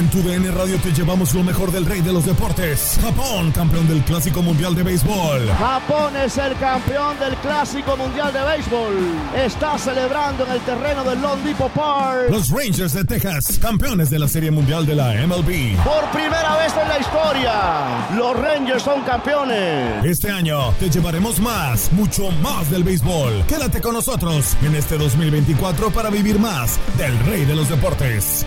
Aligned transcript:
En 0.00 0.08
tu 0.08 0.22
DN 0.22 0.50
Radio 0.52 0.78
te 0.78 0.92
llevamos 0.92 1.34
lo 1.34 1.42
mejor 1.42 1.70
del 1.70 1.84
rey 1.84 2.00
de 2.00 2.10
los 2.10 2.24
deportes. 2.24 2.98
Japón, 3.02 3.52
campeón 3.52 3.86
del 3.86 4.02
Clásico 4.02 4.40
Mundial 4.40 4.74
de 4.74 4.82
Béisbol. 4.82 5.46
Japón 5.58 6.16
es 6.16 6.38
el 6.38 6.56
campeón 6.56 7.18
del 7.18 7.36
Clásico 7.36 7.98
Mundial 7.98 8.32
de 8.32 8.40
Béisbol. 8.42 8.94
Está 9.36 9.76
celebrando 9.76 10.46
en 10.46 10.52
el 10.52 10.60
terreno 10.60 11.04
del 11.04 11.20
Lone 11.20 11.42
Depot 11.42 11.70
Park. 11.72 12.30
Los 12.30 12.48
Rangers 12.48 12.94
de 12.94 13.04
Texas, 13.04 13.58
campeones 13.60 14.08
de 14.08 14.18
la 14.18 14.26
Serie 14.26 14.50
Mundial 14.50 14.86
de 14.86 14.94
la 14.94 15.12
MLB. 15.26 15.76
Por 15.84 16.10
primera 16.14 16.56
vez 16.56 16.72
en 16.82 16.88
la 16.88 16.98
historia, 16.98 18.16
los 18.16 18.40
Rangers 18.40 18.82
son 18.82 19.02
campeones. 19.02 20.02
Este 20.02 20.30
año 20.30 20.72
te 20.80 20.88
llevaremos 20.88 21.38
más, 21.40 21.92
mucho 21.92 22.30
más 22.42 22.70
del 22.70 22.84
béisbol. 22.84 23.44
Quédate 23.46 23.82
con 23.82 23.92
nosotros 23.92 24.56
en 24.62 24.76
este 24.76 24.96
2024 24.96 25.90
para 25.90 26.08
vivir 26.08 26.38
más 26.38 26.80
del 26.96 27.18
rey 27.26 27.44
de 27.44 27.54
los 27.54 27.68
deportes. 27.68 28.46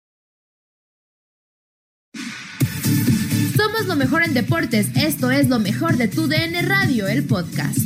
Somos 3.81 3.97
lo 3.97 4.05
mejor 4.05 4.21
en 4.21 4.35
deportes. 4.35 4.95
Esto 4.95 5.31
es 5.31 5.49
lo 5.49 5.57
mejor 5.57 5.97
de 5.97 6.07
tu 6.07 6.27
DN 6.27 6.61
Radio, 6.61 7.07
el 7.07 7.25
podcast. 7.25 7.79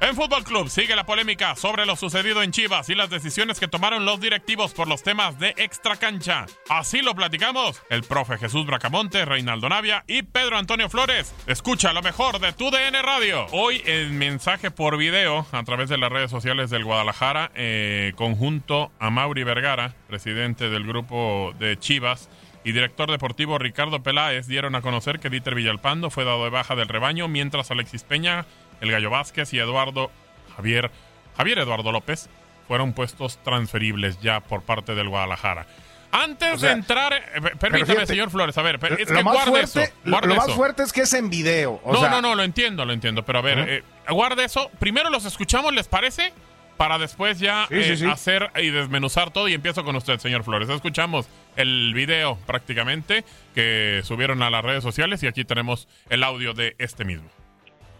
En 0.00 0.14
Fútbol 0.14 0.44
Club 0.44 0.68
sigue 0.68 0.94
la 0.94 1.04
polémica 1.04 1.56
sobre 1.56 1.84
lo 1.84 1.96
sucedido 1.96 2.44
en 2.44 2.52
Chivas 2.52 2.88
y 2.88 2.94
las 2.94 3.10
decisiones 3.10 3.58
que 3.58 3.66
tomaron 3.66 4.04
los 4.04 4.20
directivos 4.20 4.72
por 4.72 4.86
los 4.86 5.02
temas 5.02 5.36
de 5.40 5.52
extra 5.56 5.96
cancha. 5.96 6.46
Así 6.68 7.02
lo 7.02 7.16
platicamos 7.16 7.82
el 7.90 8.04
profe 8.04 8.38
Jesús 8.38 8.64
Bracamonte, 8.66 9.24
Reinaldo 9.24 9.68
Navia 9.68 10.04
y 10.06 10.22
Pedro 10.22 10.56
Antonio 10.56 10.88
Flores. 10.88 11.34
Escucha 11.48 11.92
lo 11.92 12.02
mejor 12.02 12.38
de 12.38 12.52
tu 12.52 12.70
DN 12.70 13.02
Radio. 13.02 13.46
Hoy 13.50 13.82
en 13.84 14.16
mensaje 14.16 14.70
por 14.70 14.96
video 14.96 15.44
a 15.50 15.64
través 15.64 15.88
de 15.88 15.98
las 15.98 16.12
redes 16.12 16.30
sociales 16.30 16.70
del 16.70 16.84
Guadalajara, 16.84 17.50
eh, 17.56 18.12
conjunto 18.14 18.92
a 19.00 19.10
Mauri 19.10 19.42
Vergara, 19.42 19.96
presidente 20.06 20.70
del 20.70 20.86
grupo 20.86 21.52
de 21.58 21.76
Chivas, 21.76 22.28
y 22.64 22.72
director 22.72 23.10
deportivo 23.10 23.58
Ricardo 23.58 24.02
Peláez 24.02 24.46
dieron 24.46 24.74
a 24.74 24.82
conocer 24.82 25.18
que 25.20 25.30
Dieter 25.30 25.54
Villalpando 25.54 26.10
fue 26.10 26.24
dado 26.24 26.44
de 26.44 26.50
baja 26.50 26.74
del 26.76 26.88
rebaño, 26.88 27.26
mientras 27.28 27.70
Alexis 27.70 28.02
Peña, 28.04 28.44
el 28.80 28.90
Gallo 28.90 29.10
Vázquez 29.10 29.52
y 29.54 29.58
Eduardo 29.58 30.10
Javier, 30.56 30.90
Javier 31.36 31.58
Eduardo 31.60 31.92
López 31.92 32.28
fueron 32.68 32.92
puestos 32.92 33.38
transferibles 33.42 34.20
ya 34.20 34.40
por 34.40 34.62
parte 34.62 34.94
del 34.94 35.08
Guadalajara. 35.08 35.66
Antes 36.12 36.54
O 36.54 36.58
sea, 36.58 36.70
de 36.70 36.74
entrar, 36.74 37.12
eh, 37.12 37.40
permítame, 37.60 37.86
fíjate, 37.86 38.06
señor 38.08 38.30
Flores, 38.30 38.58
a 38.58 38.62
ver, 38.62 38.80
es 38.98 39.08
lo 39.10 39.16
que 39.18 39.22
más 39.24 39.32
guarde 39.34 39.50
fuerte, 39.50 39.82
eso. 39.84 39.92
lo- 40.04 40.10
guarde 40.10 40.28
lo 40.28 40.34
más 40.34 40.46
eso. 40.48 40.56
fuerte 40.56 40.82
es 40.82 40.92
que 40.92 41.02
es 41.02 41.12
en 41.14 41.30
video. 41.30 41.80
o 41.84 41.92
no, 41.92 42.00
sea, 42.00 42.10
no, 42.10 42.20
no, 42.20 42.34
lo 42.34 42.42
entiendo, 42.42 42.84
lo 42.84 42.92
entiendo. 42.92 43.24
Pero 43.24 43.38
a 43.38 43.42
ver, 43.42 43.58
eh, 43.60 43.84
guarde 44.08 44.44
eso. 44.44 44.70
Primero 44.80 45.08
los 45.08 45.24
escuchamos, 45.24 45.72
¿les 45.72 45.86
parece? 45.86 46.32
Para 46.80 46.96
después 46.96 47.38
ya 47.38 47.66
Sí, 47.68 47.74
sí, 47.74 47.90
eh, 47.90 47.96
sí. 47.98 48.04
hacer 48.06 48.50
y 48.56 48.70
desmenuzar 48.70 49.34
todo. 49.34 49.46
Y 49.48 49.52
empiezo 49.52 49.84
con 49.84 49.96
usted, 49.96 50.18
señor 50.18 50.44
Flores. 50.44 50.70
Escuchamos 50.70 51.26
el 51.56 51.92
video 51.92 52.38
prácticamente 52.46 53.22
que 53.54 54.00
subieron 54.02 54.42
a 54.42 54.48
las 54.48 54.64
redes 54.64 54.82
sociales 54.82 55.22
y 55.22 55.26
aquí 55.26 55.44
tenemos 55.44 55.88
el 56.08 56.24
audio 56.24 56.54
de 56.54 56.76
este 56.78 57.04
mismo. 57.04 57.28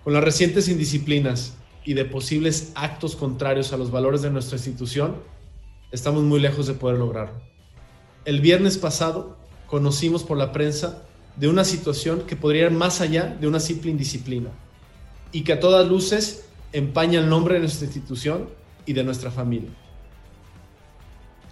Con 0.02 0.14
las 0.14 0.24
recientes 0.24 0.66
indisciplinas 0.68 1.58
y 1.84 1.92
de 1.92 2.06
posibles 2.06 2.72
actos 2.74 3.16
contrarios 3.16 3.74
a 3.74 3.76
los 3.76 3.90
valores 3.90 4.22
de 4.22 4.30
nuestra 4.30 4.56
institución, 4.56 5.16
estamos 5.90 6.22
muy 6.22 6.40
lejos 6.40 6.66
de 6.66 6.72
poder 6.72 6.96
lograrlo. 6.96 7.38
El 8.24 8.40
viernes 8.40 8.78
pasado 8.78 9.36
conocimos 9.66 10.22
por 10.22 10.38
la 10.38 10.52
prensa 10.52 11.02
de 11.36 11.48
una 11.48 11.64
situación 11.64 12.22
que 12.26 12.34
podría 12.34 12.64
ir 12.64 12.70
más 12.70 13.02
allá 13.02 13.26
de 13.26 13.46
una 13.46 13.60
simple 13.60 13.90
indisciplina 13.90 14.48
y 15.32 15.42
que 15.42 15.52
a 15.52 15.60
todas 15.60 15.86
luces 15.86 16.46
empaña 16.72 17.20
el 17.20 17.28
nombre 17.28 17.56
de 17.56 17.60
nuestra 17.60 17.84
institución 17.84 18.58
y 18.90 18.92
de 18.92 19.04
nuestra 19.04 19.30
familia. 19.30 19.70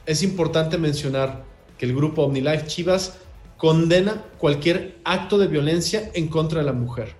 Es 0.04 0.22
importante 0.22 0.76
mencionar 0.76 1.44
que 1.78 1.86
el 1.86 1.94
grupo 1.94 2.24
OmniLife 2.24 2.66
Chivas 2.66 3.18
condena 3.56 4.24
cualquier 4.38 4.98
acto 5.04 5.38
de 5.38 5.46
violencia 5.46 6.10
en 6.14 6.28
contra 6.28 6.60
de 6.60 6.66
la 6.66 6.72
mujer 6.72 7.14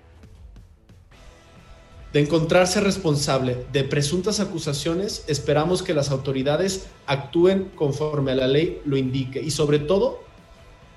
de 2.13 2.21
encontrarse 2.21 2.81
responsable 2.81 3.65
de 3.71 3.83
presuntas 3.83 4.39
acusaciones, 4.39 5.23
esperamos 5.27 5.83
que 5.83 5.93
las 5.93 6.09
autoridades 6.09 6.87
actúen 7.05 7.65
conforme 7.75 8.31
a 8.31 8.35
la 8.35 8.47
ley 8.47 8.81
lo 8.85 8.97
indique 8.97 9.41
y 9.41 9.51
sobre 9.51 9.77
todo 9.77 10.23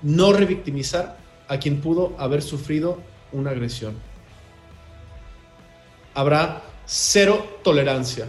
no 0.01 0.33
revictimizar 0.33 1.17
a 1.47 1.59
quien 1.59 1.81
pudo 1.81 2.15
haber 2.17 2.41
sufrido 2.41 2.97
una 3.31 3.51
agresión. 3.51 3.95
Habrá 6.15 6.63
cero 6.85 7.59
tolerancia. 7.63 8.27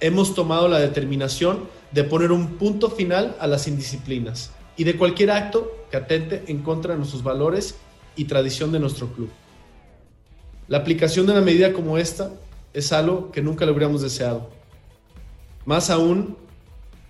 Hemos 0.00 0.34
tomado 0.34 0.68
la 0.68 0.78
determinación 0.78 1.68
de 1.92 2.04
poner 2.04 2.32
un 2.32 2.56
punto 2.56 2.90
final 2.90 3.36
a 3.38 3.46
las 3.46 3.68
indisciplinas 3.68 4.50
y 4.76 4.84
de 4.84 4.96
cualquier 4.96 5.30
acto 5.30 5.70
que 5.90 5.98
atente 5.98 6.44
en 6.46 6.62
contra 6.62 6.92
de 6.92 6.98
nuestros 6.98 7.22
valores 7.22 7.76
y 8.16 8.24
tradición 8.24 8.72
de 8.72 8.80
nuestro 8.80 9.08
club. 9.12 9.28
La 10.68 10.78
aplicación 10.78 11.26
de 11.26 11.32
una 11.32 11.42
medida 11.42 11.72
como 11.72 11.98
esta 11.98 12.30
es 12.72 12.92
algo 12.92 13.30
que 13.30 13.42
nunca 13.42 13.66
le 13.66 13.72
hubiéramos 13.72 14.02
deseado. 14.02 14.48
Más 15.66 15.90
aún 15.90 16.36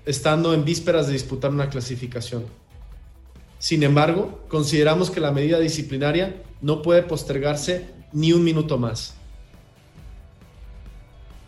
estando 0.05 0.55
en 0.55 0.65
vísperas 0.65 1.07
de 1.07 1.13
disputar 1.13 1.51
una 1.51 1.69
clasificación. 1.69 2.45
Sin 3.59 3.83
embargo, 3.83 4.41
consideramos 4.49 5.11
que 5.11 5.21
la 5.21 5.31
medida 5.31 5.61
disciplinaria 5.61 6.43
no 6.63 6.83
puede 6.83 7.03
postergarse 7.03 7.85
ni 8.13 8.33
un 8.33 8.43
minuto 8.43 8.79
más. 8.79 9.15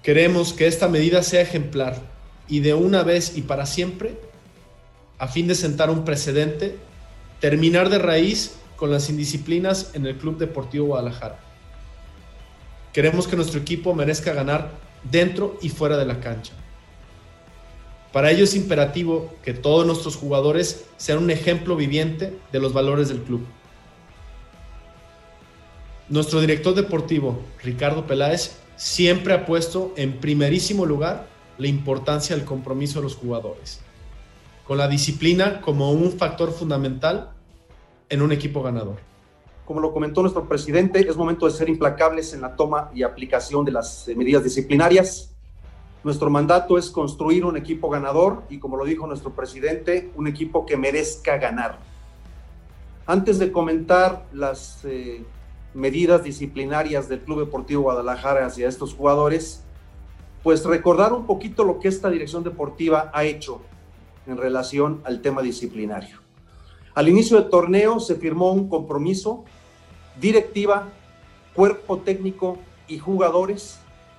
Queremos 0.02 0.52
que 0.52 0.66
esta 0.66 0.88
medida 0.88 1.22
sea 1.22 1.42
ejemplar 1.42 1.96
y 2.48 2.60
de 2.60 2.74
una 2.74 3.04
vez 3.04 3.36
y 3.36 3.42
para 3.42 3.66
siempre, 3.66 4.18
a 5.18 5.28
fin 5.28 5.46
de 5.46 5.54
sentar 5.54 5.90
un 5.90 6.04
precedente, 6.04 6.76
terminar 7.40 7.88
de 7.88 7.98
raíz 7.98 8.56
con 8.74 8.90
las 8.90 9.08
indisciplinas 9.08 9.92
en 9.94 10.04
el 10.06 10.16
Club 10.16 10.38
Deportivo 10.38 10.86
Guadalajara. 10.86 11.38
Queremos 12.92 13.28
que 13.28 13.36
nuestro 13.36 13.60
equipo 13.60 13.94
merezca 13.94 14.32
ganar 14.32 14.72
dentro 15.08 15.56
y 15.62 15.68
fuera 15.68 15.96
de 15.96 16.04
la 16.04 16.18
cancha. 16.18 16.52
Para 18.12 18.32
ello 18.32 18.42
es 18.42 18.56
imperativo 18.56 19.32
que 19.44 19.54
todos 19.54 19.86
nuestros 19.86 20.16
jugadores 20.16 20.84
sean 20.96 21.18
un 21.18 21.30
ejemplo 21.30 21.76
viviente 21.76 22.36
de 22.50 22.58
los 22.58 22.72
valores 22.72 23.08
del 23.08 23.22
club. 23.22 23.46
Nuestro 26.08 26.40
director 26.40 26.74
deportivo, 26.74 27.40
Ricardo 27.62 28.06
Peláez, 28.06 28.61
siempre 28.82 29.32
ha 29.32 29.46
puesto 29.46 29.92
en 29.96 30.18
primerísimo 30.18 30.84
lugar 30.84 31.28
la 31.56 31.68
importancia 31.68 32.34
del 32.34 32.44
compromiso 32.44 32.98
de 32.98 33.04
los 33.04 33.14
jugadores, 33.14 33.80
con 34.66 34.76
la 34.76 34.88
disciplina 34.88 35.60
como 35.60 35.92
un 35.92 36.10
factor 36.10 36.50
fundamental 36.50 37.30
en 38.08 38.22
un 38.22 38.32
equipo 38.32 38.60
ganador. 38.60 38.96
Como 39.64 39.80
lo 39.80 39.92
comentó 39.92 40.22
nuestro 40.22 40.48
presidente, 40.48 40.98
es 41.08 41.16
momento 41.16 41.46
de 41.46 41.52
ser 41.52 41.68
implacables 41.68 42.34
en 42.34 42.40
la 42.40 42.56
toma 42.56 42.90
y 42.92 43.04
aplicación 43.04 43.64
de 43.64 43.70
las 43.70 44.08
eh, 44.08 44.16
medidas 44.16 44.42
disciplinarias. 44.42 45.32
Nuestro 46.02 46.28
mandato 46.28 46.76
es 46.76 46.90
construir 46.90 47.44
un 47.44 47.56
equipo 47.56 47.88
ganador 47.88 48.42
y, 48.50 48.58
como 48.58 48.76
lo 48.76 48.84
dijo 48.84 49.06
nuestro 49.06 49.32
presidente, 49.32 50.10
un 50.16 50.26
equipo 50.26 50.66
que 50.66 50.76
merezca 50.76 51.36
ganar. 51.36 51.78
Antes 53.06 53.38
de 53.38 53.52
comentar 53.52 54.26
las 54.32 54.84
eh, 54.84 55.24
medidas 55.74 56.22
disciplinarias 56.24 57.08
del 57.08 57.20
Club 57.20 57.40
Deportivo 57.40 57.82
Guadalajara 57.82 58.46
hacia 58.46 58.68
estos 58.68 58.94
jugadores, 58.94 59.64
pues 60.42 60.64
recordar 60.64 61.12
un 61.12 61.26
poquito 61.26 61.64
lo 61.64 61.78
que 61.78 61.88
esta 61.88 62.10
dirección 62.10 62.42
deportiva 62.42 63.10
ha 63.14 63.24
hecho 63.24 63.60
en 64.26 64.36
relación 64.36 65.00
al 65.04 65.22
tema 65.22 65.42
disciplinario. 65.42 66.18
Al 66.94 67.08
inicio 67.08 67.40
del 67.40 67.48
torneo 67.48 68.00
se 68.00 68.16
firmó 68.16 68.52
un 68.52 68.68
compromiso, 68.68 69.44
directiva, 70.20 70.88
cuerpo 71.54 71.98
técnico 71.98 72.58
y 72.86 72.98
jugadores, 72.98 73.78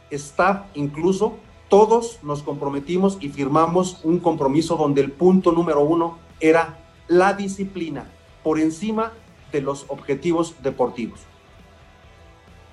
staff 0.10 0.66
incluso, 0.74 1.36
todos 1.70 2.20
nos 2.24 2.44
comprometimos 2.44 3.18
y 3.20 3.30
firmamos 3.30 4.00
un 4.04 4.20
compromiso 4.20 4.76
donde 4.76 5.02
el 5.02 5.12
punto 5.12 5.52
número 5.52 5.82
uno 5.82 6.18
era 6.40 6.78
la 7.08 7.34
disciplina 7.34 8.06
por 8.44 8.60
encima 8.60 9.12
de 9.52 9.62
los 9.62 9.86
objetivos 9.88 10.56
deportivos. 10.62 11.20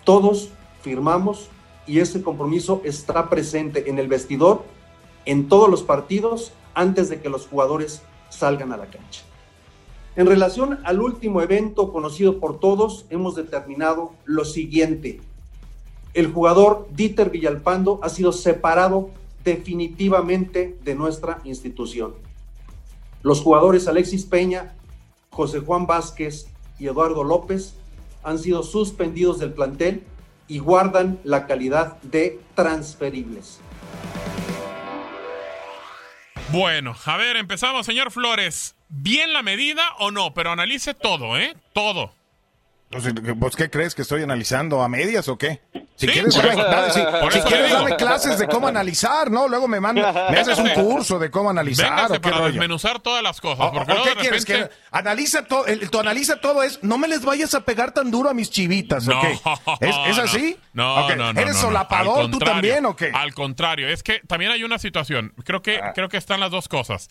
Todos 0.04 0.50
firmamos 0.82 1.48
y 1.86 1.98
ese 1.98 2.22
compromiso 2.22 2.80
está 2.84 3.28
presente 3.28 3.90
en 3.90 3.98
el 3.98 4.08
vestidor, 4.08 4.64
en 5.24 5.48
todos 5.48 5.68
los 5.68 5.82
partidos, 5.82 6.52
antes 6.74 7.08
de 7.08 7.20
que 7.20 7.28
los 7.28 7.46
jugadores 7.46 8.02
salgan 8.30 8.72
a 8.72 8.76
la 8.76 8.86
cancha. 8.86 9.22
En 10.16 10.26
relación 10.26 10.80
al 10.84 11.00
último 11.00 11.40
evento 11.40 11.92
conocido 11.92 12.40
por 12.40 12.58
todos, 12.58 13.06
hemos 13.10 13.36
determinado 13.36 14.12
lo 14.24 14.44
siguiente. 14.44 15.20
El 16.14 16.32
jugador 16.32 16.88
Dieter 16.92 17.30
Villalpando 17.30 18.00
ha 18.02 18.08
sido 18.08 18.32
separado 18.32 19.10
definitivamente 19.44 20.76
de 20.84 20.94
nuestra 20.94 21.40
institución. 21.44 22.14
Los 23.22 23.40
jugadores 23.40 23.86
Alexis 23.86 24.24
Peña, 24.24 24.74
José 25.30 25.60
Juan 25.60 25.86
Vázquez 25.86 26.48
y 26.78 26.86
Eduardo 26.86 27.22
López 27.22 27.74
han 28.22 28.38
sido 28.38 28.62
suspendidos 28.62 29.38
del 29.38 29.52
plantel 29.52 30.04
y 30.48 30.58
guardan 30.58 31.20
la 31.24 31.46
calidad 31.46 32.00
de 32.02 32.40
transferibles. 32.54 33.60
Bueno, 36.52 36.96
a 37.04 37.16
ver, 37.16 37.36
empezamos, 37.36 37.86
señor 37.86 38.10
Flores. 38.10 38.74
¿Bien 38.88 39.32
la 39.32 39.42
medida 39.42 39.82
o 40.00 40.10
no? 40.10 40.34
Pero 40.34 40.50
analice 40.50 40.94
todo, 40.94 41.38
¿eh? 41.38 41.54
Todo. 41.72 42.12
¿Vos 43.36 43.54
qué 43.54 43.70
crees 43.70 43.94
que 43.94 44.02
estoy 44.02 44.22
analizando? 44.22 44.82
¿A 44.82 44.88
medias 44.88 45.28
o 45.28 45.38
qué? 45.38 45.60
Si 46.00 46.06
Sí, 46.06 46.12
quieres, 46.14 46.34
dame, 46.34 46.90
si- 46.92 47.40
si 47.42 47.72
dame 47.72 47.96
clases 47.96 48.38
de 48.38 48.46
cómo 48.48 48.66
analizar, 48.66 49.30
¿no? 49.30 49.46
Luego 49.48 49.68
me 49.68 49.80
manda, 49.80 50.28
me 50.30 50.38
haces 50.38 50.58
un 50.58 50.70
curso 50.70 51.18
de 51.18 51.30
cómo 51.30 51.50
analizar 51.50 51.90
Véngase 51.90 52.12
o 52.12 52.14
qué 52.14 52.20
para 52.20 52.36
rollo. 52.38 52.52
desmenuzar 52.52 53.00
todas 53.00 53.22
las 53.22 53.38
cosas. 53.38 53.66
O- 53.66 53.72
Porque 53.72 53.92
o 53.92 54.02
qué 54.02 54.08
de 54.08 54.16
quieres 54.16 54.46
repente... 54.48 54.70
que 54.70 54.74
analiza 54.90 55.44
todo? 55.44 55.64
Tu 55.90 55.98
analiza 56.00 56.40
todo 56.40 56.62
es 56.62 56.82
no 56.82 56.96
me 56.96 57.06
les 57.06 57.22
vayas 57.22 57.52
a 57.54 57.60
pegar 57.66 57.92
tan 57.92 58.10
duro 58.10 58.30
a 58.30 58.34
mis 58.34 58.48
chivitas, 58.50 59.06
¿o 59.08 59.10
No? 59.10 59.20
¿Es, 59.80 60.18
así? 60.18 60.56
No, 60.72 61.06
no, 61.14 61.32
no. 61.34 61.40
¿Eres 61.40 61.56
no, 61.56 61.60
solapador 61.60 62.30
tú 62.30 62.38
también 62.38 62.86
o 62.86 62.96
qué? 62.96 63.10
Al 63.12 63.34
contrario, 63.34 63.86
es 63.88 64.02
que 64.02 64.20
también 64.26 64.52
hay 64.52 64.64
una 64.64 64.78
situación. 64.78 65.34
Creo 65.44 65.60
que, 65.60 65.80
Ah. 65.82 65.92
creo 65.94 66.08
que 66.08 66.16
están 66.16 66.40
las 66.40 66.50
dos 66.50 66.66
cosas. 66.68 67.08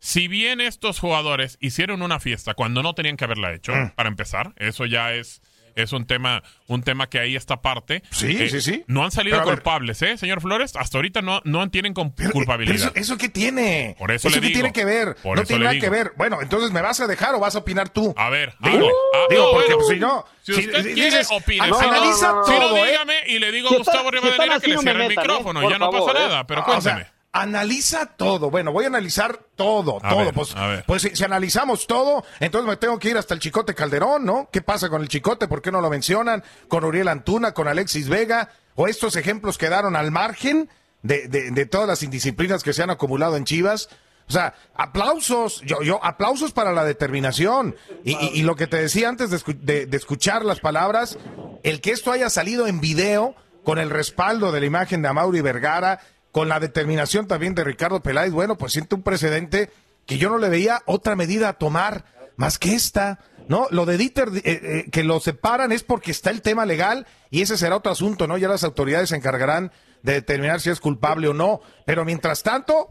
Si 0.00 0.26
bien 0.26 0.60
estos 0.60 0.98
jugadores 0.98 1.58
hicieron 1.60 2.02
una 2.02 2.18
fiesta 2.18 2.54
cuando 2.54 2.82
no 2.82 2.92
tenían 2.94 3.16
que 3.16 3.24
haberla 3.24 3.52
hecho, 3.54 3.72
Mm. 3.72 3.90
para 3.90 4.08
empezar, 4.08 4.52
eso 4.56 4.84
ya 4.84 5.12
es, 5.12 5.42
es 5.76 5.92
un 5.92 6.06
tema, 6.06 6.42
un 6.66 6.82
tema 6.82 7.08
que 7.08 7.18
ahí 7.18 7.36
está 7.36 7.62
parte. 7.62 8.02
Sí, 8.10 8.36
Eh, 8.40 8.48
sí, 8.48 8.60
sí. 8.60 8.84
No 8.86 9.04
han 9.04 9.10
salido 9.10 9.36
Pero 9.36 9.42
a 9.42 9.46
ver. 9.50 9.54
culpables, 9.62 10.00
¿eh, 10.02 10.16
señor 10.18 10.40
Flores? 10.40 10.74
Hasta 10.76 10.98
ahorita 10.98 11.22
no, 11.22 11.40
no 11.44 11.68
tienen 11.70 11.94
Pero, 11.94 12.30
culpabilidad. 12.32 12.74
pero 12.76 12.90
eso, 12.90 13.12
¿eso 13.12 13.18
qué 13.18 13.28
tiene? 13.28 13.94
Por 13.98 14.10
eso 14.10 14.28
le 14.28 14.34
qué 14.34 14.40
digo. 14.40 14.52
tiene 14.54 14.72
que 14.72 14.84
ver? 14.84 15.16
Por 15.22 15.36
no 15.36 15.42
eso 15.42 15.48
tiene 15.48 15.64
nada 15.64 15.72
digo. 15.74 15.84
que 15.84 15.90
ver. 15.90 16.12
Bueno, 16.16 16.40
entonces, 16.42 16.70
¿me 16.72 16.80
vas 16.80 17.00
a 17.00 17.06
dejar 17.06 17.34
o 17.34 17.40
vas 17.40 17.54
a 17.54 17.58
opinar 17.58 17.88
tú? 17.88 18.14
A 18.16 18.30
ver, 18.30 18.54
hable. 18.60 18.88
Ah, 19.14 19.26
Digo, 19.30 19.44
no, 19.44 19.50
porque 19.52 19.74
bueno, 19.74 19.76
pues, 19.78 19.88
si 19.88 20.00
no... 20.00 20.24
Si 20.42 20.52
usted 20.52 20.82
si 20.82 20.94
quiere, 20.94 21.10
dices, 21.18 21.28
opine. 21.30 21.60
"Ah, 21.62 21.66
Si 21.66 21.70
no, 21.70 21.78
analiza 21.92 22.34
si 22.46 22.52
no, 22.58 22.76
¿eh?" 22.76 22.86
dígame 22.90 23.14
y 23.28 23.38
le 23.38 23.52
digo 23.52 23.68
a 23.72 23.78
Gustavo 23.78 24.10
Rivadeneira 24.10 24.58
que 24.58 24.66
le 24.68 24.74
no 24.74 24.80
cierre 24.82 25.06
el 25.06 25.12
¿eh? 25.12 25.16
micrófono. 25.16 25.70
Ya 25.70 25.78
no 25.78 25.90
pasa 25.90 26.10
¿eh? 26.10 26.14
nada, 26.14 26.46
pero 26.48 26.64
Ah, 26.66 26.80
sea, 26.80 27.12
analiza 27.32 28.06
todo. 28.16 28.50
Bueno, 28.50 28.72
voy 28.72 28.84
a 28.84 28.88
analizar 28.88 29.40
todo, 29.56 29.98
A 30.04 30.10
todo. 30.10 30.18
ver, 30.26 30.34
pues, 30.34 30.54
pues 30.86 31.02
si, 31.02 31.16
si 31.16 31.24
analizamos 31.24 31.86
todo, 31.86 32.24
entonces 32.40 32.68
me 32.68 32.76
tengo 32.76 32.98
que 32.98 33.08
ir 33.10 33.16
hasta 33.16 33.34
el 33.34 33.40
Chicote 33.40 33.74
Calderón, 33.74 34.24
¿no? 34.24 34.48
¿Qué 34.52 34.60
pasa 34.62 34.88
con 34.90 35.02
el 35.02 35.08
Chicote? 35.08 35.48
¿Por 35.48 35.62
qué 35.62 35.72
no 35.72 35.80
lo 35.80 35.88
mencionan? 35.90 36.44
Con 36.68 36.84
Uriel 36.84 37.08
Antuna, 37.08 37.52
con 37.52 37.68
Alexis 37.68 38.08
Vega, 38.08 38.50
o 38.74 38.86
estos 38.86 39.16
ejemplos 39.16 39.56
quedaron 39.58 39.96
al 39.96 40.10
margen 40.10 40.68
de, 41.02 41.26
de- 41.28 41.50
de 41.50 41.66
todas 41.66 41.88
las 41.88 42.02
indisciplinas 42.02 42.62
que 42.62 42.72
se 42.72 42.82
han 42.82 42.90
acumulado 42.90 43.36
en 43.36 43.44
Chivas. 43.44 43.88
O 44.28 44.32
sea, 44.32 44.54
aplausos, 44.74 45.62
yo, 45.62 45.82
yo, 45.82 46.02
aplausos 46.04 46.52
para 46.52 46.72
la 46.72 46.84
determinación. 46.84 47.74
Y, 48.04 48.12
y- 48.12 48.30
y 48.34 48.42
lo 48.42 48.56
que 48.56 48.66
te 48.66 48.76
decía 48.76 49.08
antes 49.08 49.30
de, 49.30 49.38
escu- 49.38 49.58
de- 49.58 49.86
de 49.86 49.96
escuchar 49.96 50.44
las 50.44 50.60
palabras, 50.60 51.18
el 51.62 51.80
que 51.80 51.90
esto 51.92 52.12
haya 52.12 52.28
salido 52.30 52.66
en 52.66 52.80
video, 52.80 53.34
con 53.64 53.78
el 53.78 53.90
respaldo 53.90 54.52
de 54.52 54.60
la 54.60 54.66
imagen 54.66 55.02
de 55.02 55.08
Amauri 55.08 55.40
Vergara, 55.40 56.00
con 56.32 56.48
la 56.48 56.58
determinación 56.58 57.28
también 57.28 57.54
de 57.54 57.62
Ricardo 57.62 58.00
Peláez, 58.00 58.32
bueno, 58.32 58.56
pues 58.56 58.72
siente 58.72 58.94
un 58.94 59.02
precedente 59.02 59.70
que 60.06 60.18
yo 60.18 60.30
no 60.30 60.38
le 60.38 60.48
veía 60.48 60.82
otra 60.86 61.14
medida 61.14 61.50
a 61.50 61.52
tomar 61.52 62.04
más 62.36 62.58
que 62.58 62.74
esta. 62.74 63.20
No, 63.48 63.66
lo 63.70 63.84
de 63.84 63.98
Dieter, 63.98 64.28
eh, 64.36 64.40
eh, 64.44 64.90
que 64.90 65.04
lo 65.04 65.20
separan 65.20 65.72
es 65.72 65.82
porque 65.82 66.10
está 66.10 66.30
el 66.30 66.42
tema 66.42 66.64
legal 66.64 67.06
y 67.30 67.42
ese 67.42 67.58
será 67.58 67.76
otro 67.76 67.92
asunto, 67.92 68.26
¿no? 68.26 68.38
Ya 68.38 68.48
las 68.48 68.64
autoridades 68.64 69.10
se 69.10 69.16
encargarán 69.16 69.72
de 70.02 70.14
determinar 70.14 70.60
si 70.60 70.70
es 70.70 70.80
culpable 70.80 71.28
o 71.28 71.34
no. 71.34 71.60
Pero 71.84 72.04
mientras 72.04 72.42
tanto, 72.42 72.88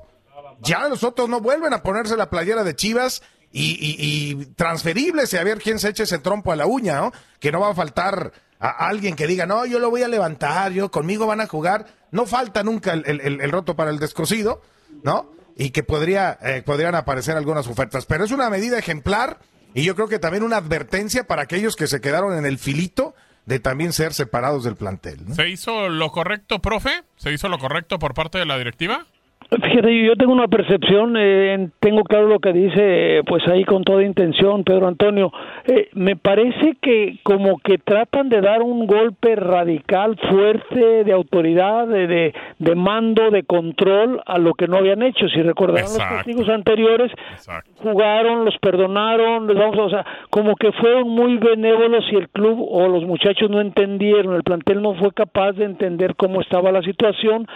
ya 0.61 0.87
los 0.87 1.03
otros 1.03 1.27
no 1.27 1.41
vuelven 1.41 1.73
a 1.73 1.81
ponerse 1.81 2.15
la 2.15 2.29
playera 2.29 2.63
de 2.63 2.75
Chivas 2.75 3.23
y, 3.51 3.71
y, 3.71 3.95
y 3.99 4.45
transferibles 4.53 5.33
y 5.33 5.37
a 5.37 5.43
ver 5.43 5.59
quién 5.59 5.79
se 5.79 5.89
eche 5.89 6.03
ese 6.03 6.19
trompo 6.19 6.51
a 6.51 6.55
la 6.55 6.67
uña, 6.67 6.97
¿no? 6.97 7.11
Que 7.39 7.51
no 7.51 7.59
va 7.59 7.71
a 7.71 7.75
faltar 7.75 8.33
a 8.69 8.87
alguien 8.87 9.15
que 9.15 9.27
diga, 9.27 9.45
no, 9.45 9.65
yo 9.65 9.79
lo 9.79 9.89
voy 9.89 10.03
a 10.03 10.07
levantar, 10.07 10.71
yo 10.71 10.91
conmigo 10.91 11.25
van 11.27 11.41
a 11.41 11.47
jugar. 11.47 11.87
No 12.11 12.25
falta 12.25 12.61
nunca 12.63 12.93
el, 12.93 13.03
el- 13.07 13.41
el- 13.41 13.51
roto 13.51 13.75
para 13.75 13.89
el 13.89 13.99
descosido, 13.99 14.61
¿no? 15.03 15.31
Y 15.57 15.71
que 15.71 15.83
podría, 15.83 16.37
eh, 16.41 16.61
podrían 16.65 16.95
aparecer 16.95 17.35
algunas 17.37 17.67
ofertas. 17.67 18.05
Pero 18.05 18.23
es 18.23 18.31
una 18.31 18.49
medida 18.49 18.77
ejemplar 18.77 19.39
y 19.73 19.83
yo 19.83 19.95
creo 19.95 20.07
que 20.07 20.19
también 20.19 20.43
una 20.43 20.57
advertencia 20.57 21.25
para 21.25 21.41
aquellos 21.43 21.75
que 21.75 21.87
se 21.87 22.01
quedaron 22.01 22.37
en 22.37 22.45
el 22.45 22.57
filito 22.59 23.13
de 23.45 23.59
también 23.59 23.91
ser 23.93 24.13
separados 24.13 24.63
del 24.63 24.75
plantel. 24.75 25.27
¿no? 25.29 25.35
¿Se 25.35 25.49
hizo 25.49 25.89
lo 25.89 26.11
correcto, 26.11 26.59
profe? 26.59 27.03
¿Se 27.17 27.31
hizo 27.31 27.49
lo 27.49 27.57
correcto 27.57 27.97
por 27.99 28.13
parte 28.13 28.37
de 28.37 28.45
la 28.45 28.57
directiva? 28.57 29.07
Fíjate, 29.53 30.05
yo 30.05 30.15
tengo 30.15 30.31
una 30.31 30.47
percepción, 30.47 31.15
eh, 31.19 31.67
tengo 31.81 32.05
claro 32.05 32.27
lo 32.27 32.39
que 32.39 32.53
dice, 32.53 33.21
pues 33.25 33.45
ahí 33.49 33.65
con 33.65 33.83
toda 33.83 34.01
intención, 34.01 34.63
Pedro 34.63 34.87
Antonio. 34.87 35.33
Eh, 35.67 35.89
me 35.91 36.15
parece 36.15 36.77
que 36.81 37.17
como 37.21 37.59
que 37.59 37.77
tratan 37.77 38.29
de 38.29 38.39
dar 38.39 38.61
un 38.61 38.87
golpe 38.87 39.35
radical, 39.35 40.17
fuerte, 40.29 41.03
de 41.03 41.11
autoridad, 41.11 41.85
de, 41.85 42.07
de, 42.07 42.33
de 42.59 42.75
mando, 42.75 43.29
de 43.29 43.43
control 43.43 44.21
a 44.25 44.37
lo 44.37 44.53
que 44.53 44.69
no 44.69 44.77
habían 44.77 45.03
hecho. 45.03 45.27
Si 45.27 45.41
recordarán 45.41 45.83
los 45.83 45.95
Exacto. 45.95 46.15
castigos 46.15 46.47
anteriores, 46.47 47.11
Exacto. 47.33 47.69
jugaron, 47.83 48.45
los 48.45 48.57
perdonaron, 48.59 49.47
les 49.47 49.57
vamos 49.57 49.77
a, 49.77 49.81
o 49.81 49.89
sea, 49.89 50.05
como 50.29 50.55
que 50.55 50.71
fueron 50.71 51.09
muy 51.09 51.35
benévolos 51.35 52.05
y 52.09 52.15
el 52.15 52.29
club 52.29 52.65
o 52.69 52.87
los 52.87 53.03
muchachos 53.03 53.49
no 53.49 53.59
entendieron, 53.59 54.33
el 54.33 54.43
plantel 54.43 54.81
no 54.81 54.93
fue 54.95 55.11
capaz 55.11 55.51
de 55.53 55.65
entender 55.65 56.15
cómo 56.15 56.39
estaba 56.39 56.71
la 56.71 56.81
situación, 56.83 57.47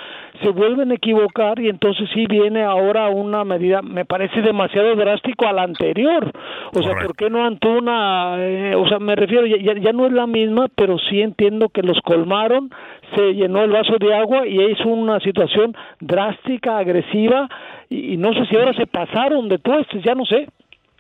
se 0.43 0.49
vuelven 0.49 0.91
a 0.91 0.95
equivocar 0.95 1.57
y 1.57 1.69
entonces 1.69 1.84
sí 1.93 2.25
viene 2.27 2.63
ahora 2.63 3.09
una 3.09 3.43
medida, 3.43 3.81
me 3.81 4.05
parece 4.05 4.41
demasiado 4.41 4.95
drástico 4.95 5.47
a 5.47 5.53
la 5.53 5.63
anterior, 5.63 6.31
o 6.73 6.81
sea, 6.81 6.91
Correcto. 6.91 7.05
¿por 7.07 7.15
qué 7.15 7.29
no 7.29 7.45
Antuna? 7.45 8.35
Eh, 8.39 8.73
o 8.75 8.87
sea, 8.87 8.99
me 8.99 9.15
refiero, 9.15 9.45
ya, 9.45 9.57
ya- 9.57 9.79
ya 9.79 9.91
no 9.93 10.07
es 10.07 10.13
la 10.13 10.27
misma, 10.27 10.67
pero 10.75 10.97
sí 10.97 11.21
entiendo 11.21 11.69
que 11.69 11.81
los 11.81 11.99
colmaron, 12.01 12.69
se 13.15 13.33
llenó 13.33 13.63
el 13.63 13.71
vaso 13.71 13.97
de 13.99 14.13
agua 14.15 14.47
y 14.47 14.59
es 14.71 14.79
una 14.85 15.19
situación 15.19 15.75
drástica, 15.99 16.77
agresiva, 16.77 17.49
y, 17.89 18.13
y 18.13 18.17
no 18.17 18.33
sé 18.33 18.45
si 18.49 18.55
ahora 18.55 18.73
se 18.73 18.87
pasaron 18.87 19.47
de 19.49 19.57
tuestes, 19.59 20.03
ya 20.03 20.15
no 20.15 20.25
sé. 20.25 20.47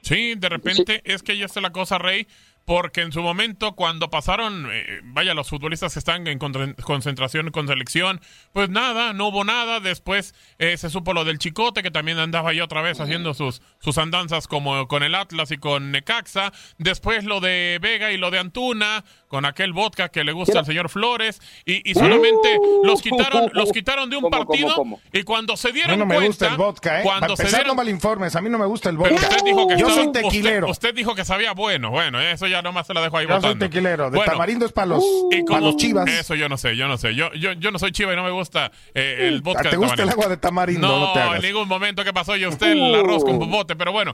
Sí, 0.01 0.35
de 0.35 0.49
repente 0.49 1.01
es 1.03 1.23
que 1.23 1.35
ya 1.37 1.45
está 1.45 1.61
la 1.61 1.71
cosa, 1.71 1.97
Rey, 1.97 2.27
porque 2.65 3.01
en 3.01 3.11
su 3.11 3.21
momento 3.21 3.75
cuando 3.75 4.09
pasaron, 4.09 4.67
eh, 4.71 5.01
vaya, 5.03 5.33
los 5.35 5.49
futbolistas 5.49 5.97
están 5.97 6.27
en 6.27 6.39
concentración 6.39 7.51
con 7.51 7.67
selección, 7.67 8.19
pues 8.53 8.69
nada, 8.69 9.13
no 9.13 9.27
hubo 9.27 9.43
nada. 9.43 9.79
Después 9.79 10.33
eh, 10.57 10.75
se 10.77 10.89
supo 10.89 11.13
lo 11.13 11.25
del 11.25 11.37
Chicote, 11.37 11.83
que 11.83 11.91
también 11.91 12.17
andaba 12.17 12.49
ahí 12.49 12.61
otra 12.61 12.81
vez 12.81 12.99
haciendo 12.99 13.33
sus, 13.35 13.61
sus 13.79 13.97
andanzas 13.99 14.47
como 14.47 14.87
con 14.87 15.03
el 15.03 15.13
Atlas 15.13 15.51
y 15.51 15.57
con 15.57 15.91
Necaxa. 15.91 16.51
Después 16.79 17.23
lo 17.23 17.39
de 17.39 17.77
Vega 17.81 18.11
y 18.11 18.17
lo 18.17 18.31
de 18.31 18.39
Antuna. 18.39 19.05
Con 19.27 19.45
aquel 19.45 19.73
vodka 19.73 20.09
que 20.09 20.23
le 20.23 20.31
gusta 20.31 20.59
al 20.59 20.65
señor 20.65 20.89
Flores 20.89 21.41
y, 21.65 21.93
solamente 21.93 22.59
los 22.83 23.01
quitaron 23.01 23.49
los 23.53 23.71
quitaron 23.71 24.09
de 24.09 24.17
un 24.17 24.29
partido 24.29 24.75
y 25.13 25.23
cuando 25.23 25.57
se 25.57 25.71
dieron 25.71 25.91
a 25.91 25.93
mí 25.95 25.99
no 25.99 26.05
me 26.05 26.27
gusta 26.27 26.47
el 26.47 26.57
vodka, 26.57 26.99
¿eh? 26.99 27.03
Cuando 27.03 27.35
se 27.35 27.47
dieron... 27.47 27.67
no 27.67 27.75
malinformes, 27.75 28.35
a 28.35 28.41
mí 28.41 28.49
no 28.49 28.57
me 28.57 28.65
gusta 28.65 28.89
el 28.89 28.97
vodka. 28.97 29.15
usted 29.15 29.43
dijo 29.43 29.67
que 29.67 29.77
Yo 29.77 29.89
soy 29.89 30.11
tequilero. 30.11 30.69
Usted, 30.69 30.93
dijo 30.93 31.15
que 31.15 31.25
sabía 31.25 31.53
bueno. 31.53 31.91
Bueno, 31.91 32.19
eso 32.21 32.47
ya 32.47 32.61
nomás 32.61 32.87
se 32.87 32.93
la 32.93 33.01
dejo 33.01 33.17
ahí 33.17 33.27
Yo 33.27 33.41
soy 33.41 33.57
tequilero. 33.57 34.09
De 34.09 34.19
tamarindo 34.21 34.65
es 34.65 34.71
para 34.71 34.87
los, 34.87 35.03
los 35.47 35.77
chivas. 35.77 36.07
Eso 36.09 36.35
yo 36.35 36.49
no 36.49 36.57
sé, 36.57 36.75
yo 36.75 36.87
no 36.87 36.97
sé. 36.97 37.15
Yo, 37.15 37.31
yo, 37.33 37.53
yo 37.53 37.71
no 37.71 37.79
soy 37.79 37.91
chiva 37.91 38.13
y 38.13 38.15
no 38.15 38.23
me 38.23 38.31
gusta 38.31 38.71
eh, 38.93 39.27
el 39.27 39.41
vodka 39.41 39.69
¿Te 39.69 39.77
gusta 39.77 40.03
el 40.03 40.09
agua 40.09 40.27
de 40.27 40.37
tamarindo? 40.37 40.87
No, 40.87 40.99
no 40.99 41.13
te 41.13 41.19
hagas. 41.19 41.35
en 41.37 41.41
ningún 41.41 41.67
momento 41.67 42.03
que 42.03 42.13
pasó 42.13 42.35
yo 42.35 42.49
usted 42.49 42.71
el 42.71 42.95
arroz 42.95 43.23
con 43.23 43.39
popote, 43.39 43.75
pero 43.75 43.91
bueno. 43.91 44.13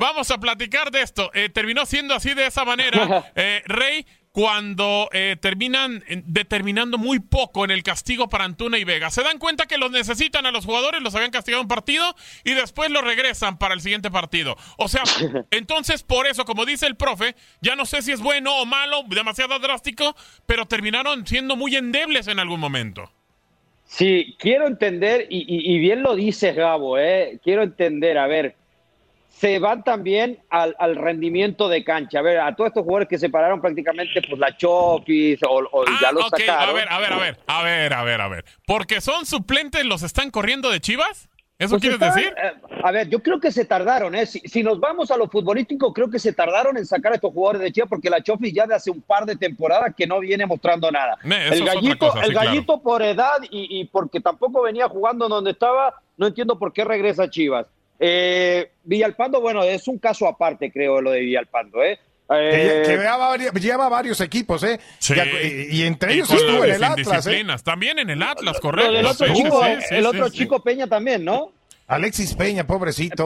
Vamos 0.00 0.30
a 0.30 0.38
platicar 0.38 0.90
de 0.90 1.02
esto. 1.02 1.30
Eh, 1.34 1.50
terminó 1.50 1.84
siendo 1.84 2.14
así 2.14 2.32
de 2.32 2.46
esa 2.46 2.64
manera, 2.64 3.30
eh, 3.36 3.62
Rey, 3.66 4.06
cuando 4.32 5.10
eh, 5.12 5.36
terminan 5.38 6.02
determinando 6.24 6.96
muy 6.96 7.18
poco 7.18 7.66
en 7.66 7.70
el 7.70 7.82
castigo 7.82 8.26
para 8.30 8.44
Antuna 8.44 8.78
y 8.78 8.84
Vega. 8.84 9.10
Se 9.10 9.22
dan 9.22 9.38
cuenta 9.38 9.66
que 9.66 9.76
los 9.76 9.90
necesitan 9.90 10.46
a 10.46 10.52
los 10.52 10.64
jugadores, 10.64 11.02
los 11.02 11.14
habían 11.14 11.30
castigado 11.30 11.62
un 11.62 11.68
partido 11.68 12.16
y 12.44 12.54
después 12.54 12.90
los 12.90 13.04
regresan 13.04 13.58
para 13.58 13.74
el 13.74 13.82
siguiente 13.82 14.10
partido. 14.10 14.56
O 14.78 14.88
sea, 14.88 15.02
entonces 15.50 16.02
por 16.02 16.26
eso, 16.26 16.46
como 16.46 16.64
dice 16.64 16.86
el 16.86 16.96
profe, 16.96 17.36
ya 17.60 17.76
no 17.76 17.84
sé 17.84 18.00
si 18.00 18.10
es 18.10 18.22
bueno 18.22 18.56
o 18.56 18.64
malo, 18.64 19.02
demasiado 19.06 19.58
drástico, 19.58 20.16
pero 20.46 20.64
terminaron 20.64 21.26
siendo 21.26 21.56
muy 21.56 21.76
endebles 21.76 22.26
en 22.26 22.38
algún 22.38 22.60
momento. 22.60 23.12
Sí, 23.84 24.34
quiero 24.38 24.66
entender, 24.66 25.26
y, 25.28 25.44
y 25.46 25.78
bien 25.78 26.02
lo 26.02 26.14
dices, 26.14 26.56
Gabo, 26.56 26.96
eh, 26.96 27.38
quiero 27.42 27.64
entender, 27.64 28.16
a 28.16 28.28
ver, 28.28 28.54
se 29.30 29.58
van 29.58 29.84
también 29.84 30.38
al, 30.50 30.96
rendimiento 30.96 31.68
de 31.68 31.84
cancha. 31.84 32.18
A 32.18 32.22
ver, 32.22 32.40
a 32.40 32.54
todos 32.54 32.68
estos 32.68 32.82
jugadores 32.82 33.08
que 33.08 33.18
se 33.18 33.30
pararon 33.30 33.60
prácticamente, 33.60 34.20
pues 34.28 34.38
la 34.38 34.56
Chofis 34.56 35.40
o, 35.48 35.84
ya 36.00 36.08
ah, 36.08 36.12
los 36.12 36.28
sacaron. 36.28 36.70
A 36.70 36.72
ver, 36.72 36.88
a 36.90 36.98
ver, 36.98 37.12
a 37.12 37.18
ver, 37.18 37.38
a 37.46 37.62
ver, 37.62 37.94
a 37.94 38.04
ver, 38.04 38.20
a 38.20 38.28
ver. 38.28 38.44
¿Porque 38.66 39.00
son 39.00 39.24
suplentes 39.26 39.84
los 39.84 40.02
están 40.02 40.30
corriendo 40.30 40.70
de 40.70 40.80
Chivas? 40.80 41.28
¿Eso 41.58 41.78
pues 41.78 41.82
quieres 41.82 42.00
decir? 42.00 42.34
Eh, 42.36 42.52
a 42.82 42.90
ver, 42.90 43.08
yo 43.08 43.22
creo 43.22 43.38
que 43.38 43.52
se 43.52 43.66
tardaron, 43.66 44.14
¿eh? 44.14 44.26
Si, 44.26 44.62
nos 44.62 44.80
vamos 44.80 45.10
a 45.10 45.16
lo 45.16 45.28
futbolístico, 45.28 45.92
creo 45.92 46.10
que 46.10 46.18
se 46.18 46.32
tardaron 46.32 46.76
en 46.78 46.86
sacar 46.86 47.12
a 47.12 47.14
estos 47.16 47.32
jugadores 47.32 47.62
de 47.62 47.70
Chivas 47.70 47.88
porque 47.88 48.10
la 48.10 48.22
Chofis 48.22 48.52
ya 48.52 48.66
de 48.66 48.74
hace 48.74 48.90
un 48.90 49.02
par 49.02 49.26
de 49.26 49.36
temporadas 49.36 49.94
que 49.94 50.06
no 50.06 50.20
viene 50.20 50.44
mostrando 50.46 50.90
nada. 50.90 51.18
el 51.22 51.64
gallito, 51.64 52.14
el 52.22 52.32
gallito 52.32 52.80
por 52.82 53.02
edad 53.02 53.38
y, 53.50 53.80
y 53.80 53.84
porque 53.84 54.20
tampoco 54.20 54.62
venía 54.62 54.88
jugando 54.88 55.28
donde 55.28 55.50
estaba, 55.52 55.94
no 56.16 56.26
entiendo 56.26 56.58
por 56.58 56.72
qué 56.72 56.84
regresa 56.84 57.24
a 57.24 57.30
Chivas. 57.30 57.66
Eh, 58.02 58.70
Villalpando, 58.82 59.42
bueno, 59.42 59.62
es 59.62 59.86
un 59.86 59.98
caso 59.98 60.26
aparte, 60.26 60.72
creo, 60.72 61.02
lo 61.02 61.10
de 61.10 61.20
Villalpando, 61.20 61.82
¿eh? 61.82 61.98
eh 62.30 62.82
que, 62.86 63.60
lleva, 63.60 63.88
varios 63.90 64.22
equipos, 64.22 64.64
¿eh? 64.64 64.80
Y, 65.70 65.82
entre 65.82 66.14
ellos 66.14 66.30
estuvo 66.30 66.64
en 66.64 66.72
el 66.72 66.82
Atlas. 66.84 67.26
¿eh? 67.26 67.44
También 67.62 67.98
en 67.98 68.08
el 68.08 68.22
Atlas, 68.22 68.58
correcto. 68.58 68.90
el 68.90 69.04
otro, 69.04 69.34
chico, 69.34 69.62
el 69.90 70.06
otro 70.06 70.28
chico 70.30 70.62
Peña 70.62 70.86
también, 70.86 71.24
¿no? 71.24 71.52
Alexis 71.88 72.34
Peña, 72.34 72.64
pobrecito. 72.64 73.24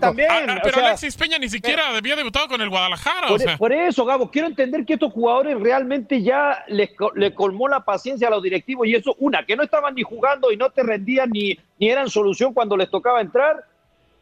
también, 0.00 0.30
ah, 0.30 0.60
pero 0.64 0.78
Alexis 0.78 1.14
Peña 1.14 1.38
ni 1.38 1.50
siquiera 1.50 1.94
había 1.94 2.16
debutado 2.16 2.48
con 2.48 2.60
el 2.62 2.70
Guadalajara. 2.70 3.28
Por, 3.28 3.36
o 3.36 3.38
sea. 3.38 3.58
por, 3.58 3.70
eso, 3.70 4.06
Gabo, 4.06 4.30
quiero 4.30 4.48
entender 4.48 4.86
que 4.86 4.94
estos 4.94 5.12
jugadores 5.12 5.60
realmente 5.60 6.22
ya 6.22 6.64
le, 6.68 6.90
le, 7.14 7.34
colmó 7.34 7.68
la 7.68 7.84
paciencia 7.84 8.28
a 8.28 8.30
los 8.30 8.42
directivos 8.42 8.86
y 8.86 8.94
eso, 8.94 9.14
una, 9.18 9.44
que 9.44 9.56
no 9.56 9.62
estaban 9.62 9.94
ni 9.94 10.02
jugando 10.02 10.50
y 10.50 10.56
no 10.56 10.70
te 10.70 10.82
rendían 10.82 11.28
ni, 11.30 11.58
ni 11.78 11.90
eran 11.90 12.08
solución 12.08 12.54
cuando 12.54 12.78
les 12.78 12.90
tocaba 12.90 13.20
entrar 13.20 13.62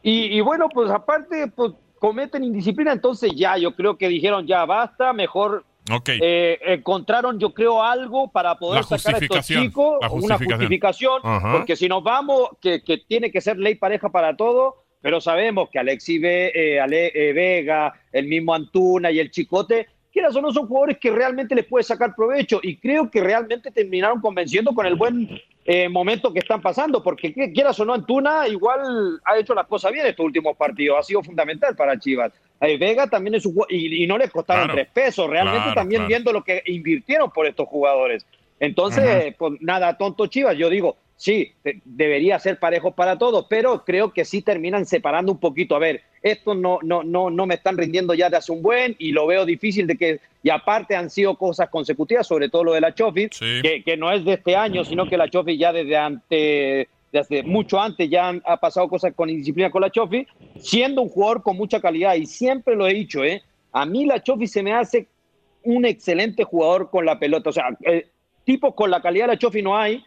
y, 0.03 0.41
bueno, 0.41 0.69
pues 0.69 0.91
aparte, 0.91 1.49
pues 1.49 1.73
cometen 1.99 2.45
indisciplina, 2.45 2.93
entonces 2.93 3.33
ya, 3.35 3.57
yo 3.57 3.75
creo 3.75 3.97
que 3.97 4.09
dijeron 4.09 4.47
ya 4.47 4.65
basta, 4.65 5.13
mejor 5.13 5.65
eh, 6.07 6.59
encontraron, 6.67 7.39
yo 7.39 7.55
creo, 7.55 7.83
algo 7.83 8.31
para 8.31 8.57
poder 8.57 8.85
sacar 8.85 9.17
a 9.17 9.19
estos 9.19 9.47
chicos, 9.47 9.99
una 10.11 10.39
justificación, 10.39 11.23
porque 11.53 11.77
si 11.77 11.89
nos 11.89 12.03
vamos, 12.03 12.51
que, 12.61 12.81
tiene 13.09 13.31
que 13.31 13.41
ser 13.41 13.59
ley 13.59 13.77
pareja 13.77 14.11
para 14.11 14.37
todo, 14.37 14.85
pero 15.01 15.21
sabemos 15.21 15.69
que 15.71 15.79
Alexi 15.79 16.21
eh, 16.23 16.81
Ale, 16.81 17.13
eh, 17.15 17.33
Vega, 17.33 17.95
el 18.13 18.27
mismo 18.27 18.55
Antuna 18.55 19.11
y 19.11 19.21
el 19.21 19.31
Chicote, 19.31 19.87
quieras 20.13 20.35
o 20.35 20.41
no, 20.41 20.53
son 20.53 20.67
jugadores 20.67 20.99
que 20.99 21.11
realmente 21.11 21.55
les 21.55 21.67
puede 21.67 21.85
sacar 21.85 22.15
provecho 22.15 22.59
y 22.63 22.79
creo 22.79 23.11
que 23.11 23.21
realmente 23.21 23.71
terminaron 23.71 24.21
convenciendo 24.21 24.75
con 24.75 24.87
el 24.87 24.97
buen 24.97 25.29
eh, 25.67 25.89
momento 25.89 26.33
que 26.33 26.39
están 26.39 26.63
pasando, 26.63 27.03
porque 27.03 27.33
quieras 27.53 27.79
o 27.81 27.85
no, 27.85 27.93
Antuna 27.93 28.47
igual 28.47 29.21
ha 29.25 29.37
hecho 29.37 29.55
las 29.55 29.67
cosas 29.67 29.93
bien 29.93 30.07
estos 30.07 30.25
últimos 30.25 30.57
partidos, 30.57 30.99
ha 30.99 31.03
sido 31.03 31.23
fundamental 31.23 31.75
para 31.75 31.99
Chivas. 31.99 32.33
Eh, 32.61 32.79
Vega 32.79 33.09
también 33.09 33.35
es 33.35 33.45
un 33.45 33.57
y, 33.69 34.05
y 34.05 34.07
no 34.07 34.17
le 34.17 34.31
costaron 34.31 34.71
tres 34.71 34.89
pesos, 34.89 35.29
realmente 35.29 35.75
también 35.75 36.07
viendo 36.07 36.33
lo 36.33 36.43
que 36.45 36.63
invirtieron 36.67 37.31
por 37.31 37.47
estos 37.47 37.69
jugadores. 37.69 38.25
Entonces, 38.61 39.35
pues 39.37 39.61
nada, 39.61 39.99
tonto 39.99 40.29
Chivas, 40.29 40.57
yo 40.57 40.71
digo, 40.71 40.97
sí, 41.17 41.53
debería 41.85 42.39
ser 42.39 42.59
parejo 42.59 42.93
para 42.93 43.19
todos, 43.19 43.47
pero 43.49 43.85
creo 43.85 44.13
que 44.13 44.25
sí 44.25 44.43
terminan 44.43 44.87
separando 44.87 45.33
un 45.33 45.39
poquito. 45.39 45.75
A 45.75 45.79
ver, 45.79 46.03
esto 46.23 46.55
no, 46.55 46.79
no, 46.83 47.03
no, 47.03 47.31
no 47.31 47.47
me 47.47 47.55
están 47.55 47.77
rindiendo 47.77 48.15
ya 48.15 48.31
de 48.31 48.37
hace 48.37 48.53
un 48.53 48.63
buen 48.63 48.97
y 48.99 49.13
lo 49.13 49.27
veo 49.27 49.45
difícil 49.45 49.87
de 49.87 49.97
que, 49.97 50.21
y 50.43 50.51
aparte 50.51 50.95
han 50.95 51.11
sido 51.11 51.37
cosas 51.37 51.69
consecutivas, 51.69 52.27
sobre 52.27 52.49
todo 52.49 52.65
lo 52.65 52.73
de 52.75 52.81
la 52.81 52.95
Chofi, 52.95 53.29
que, 53.29 53.97
no 53.97 54.13
es 54.13 54.25
de 54.25 54.35
este 54.35 54.57
año, 54.57 54.85
sino 54.85 55.09
que 55.09 55.17
la 55.17 55.31
Chofi 55.31 55.57
ya 55.57 55.73
desde 55.73 55.97
antes 55.97 56.89
desde 57.13 57.45
mucho 57.45 57.81
antes 57.81 58.11
ya 58.11 58.35
ha 58.45 58.57
pasado 58.59 58.89
cosas 58.89 59.15
con 59.15 59.31
indisciplina 59.31 59.71
con 59.71 59.81
la 59.81 59.91
Chofi, 59.91 60.27
siendo 60.59 61.01
un 61.01 61.09
jugador 61.09 61.43
con 61.43 61.57
mucha 61.57 61.81
calidad 61.81 62.15
y 62.15 62.27
siempre 62.27 62.77
lo 62.77 62.87
he 62.87 62.93
dicho, 62.93 63.25
¿eh? 63.25 63.43
A 63.73 63.87
mí 63.87 64.05
la 64.05 64.23
Chofi 64.23 64.47
se 64.47 64.63
me 64.63 64.73
hace 64.73 65.07
un 65.63 65.85
excelente 65.85 66.45
jugador 66.45 66.91
con 66.91 67.07
la 67.07 67.19
pelota, 67.19 67.51
o 67.51 67.53
sea, 67.53 67.69
eh, 67.85 68.09
tipo 68.45 68.75
con 68.75 68.91
la 68.91 69.01
calidad 69.01 69.27
de 69.27 69.33
la 69.35 69.39
Chofi 69.39 69.63
no 69.63 69.79
hay, 69.79 70.05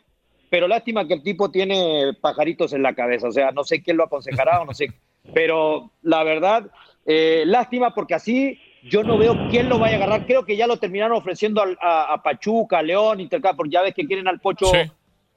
pero 0.49 0.67
lástima 0.67 1.07
que 1.07 1.13
el 1.13 1.23
tipo 1.23 1.51
tiene 1.51 2.13
pajaritos 2.19 2.73
en 2.73 2.83
la 2.83 2.93
cabeza, 2.93 3.27
o 3.27 3.31
sea, 3.31 3.51
no 3.51 3.63
sé 3.63 3.81
quién 3.81 3.97
lo 3.97 4.05
aconsejará 4.05 4.61
o 4.61 4.65
no 4.65 4.73
sé, 4.73 4.91
pero 5.33 5.91
la 6.01 6.23
verdad, 6.23 6.71
eh, 7.05 7.43
lástima 7.45 7.93
porque 7.93 8.15
así 8.15 8.59
yo 8.83 9.03
no 9.03 9.17
veo 9.17 9.35
quién 9.49 9.69
lo 9.69 9.77
vaya 9.77 9.95
a 9.95 9.97
agarrar, 9.97 10.25
creo 10.25 10.45
que 10.45 10.57
ya 10.57 10.67
lo 10.67 10.77
terminaron 10.77 11.17
ofreciendo 11.17 11.61
a, 11.81 12.21
Pachuca, 12.23 12.79
a 12.79 12.83
León, 12.83 13.19
Intercap, 13.19 13.55
porque 13.55 13.71
ya 13.71 13.81
ves 13.81 13.93
que 13.93 14.05
quieren 14.05 14.27
al 14.27 14.39
Pocho, 14.39 14.71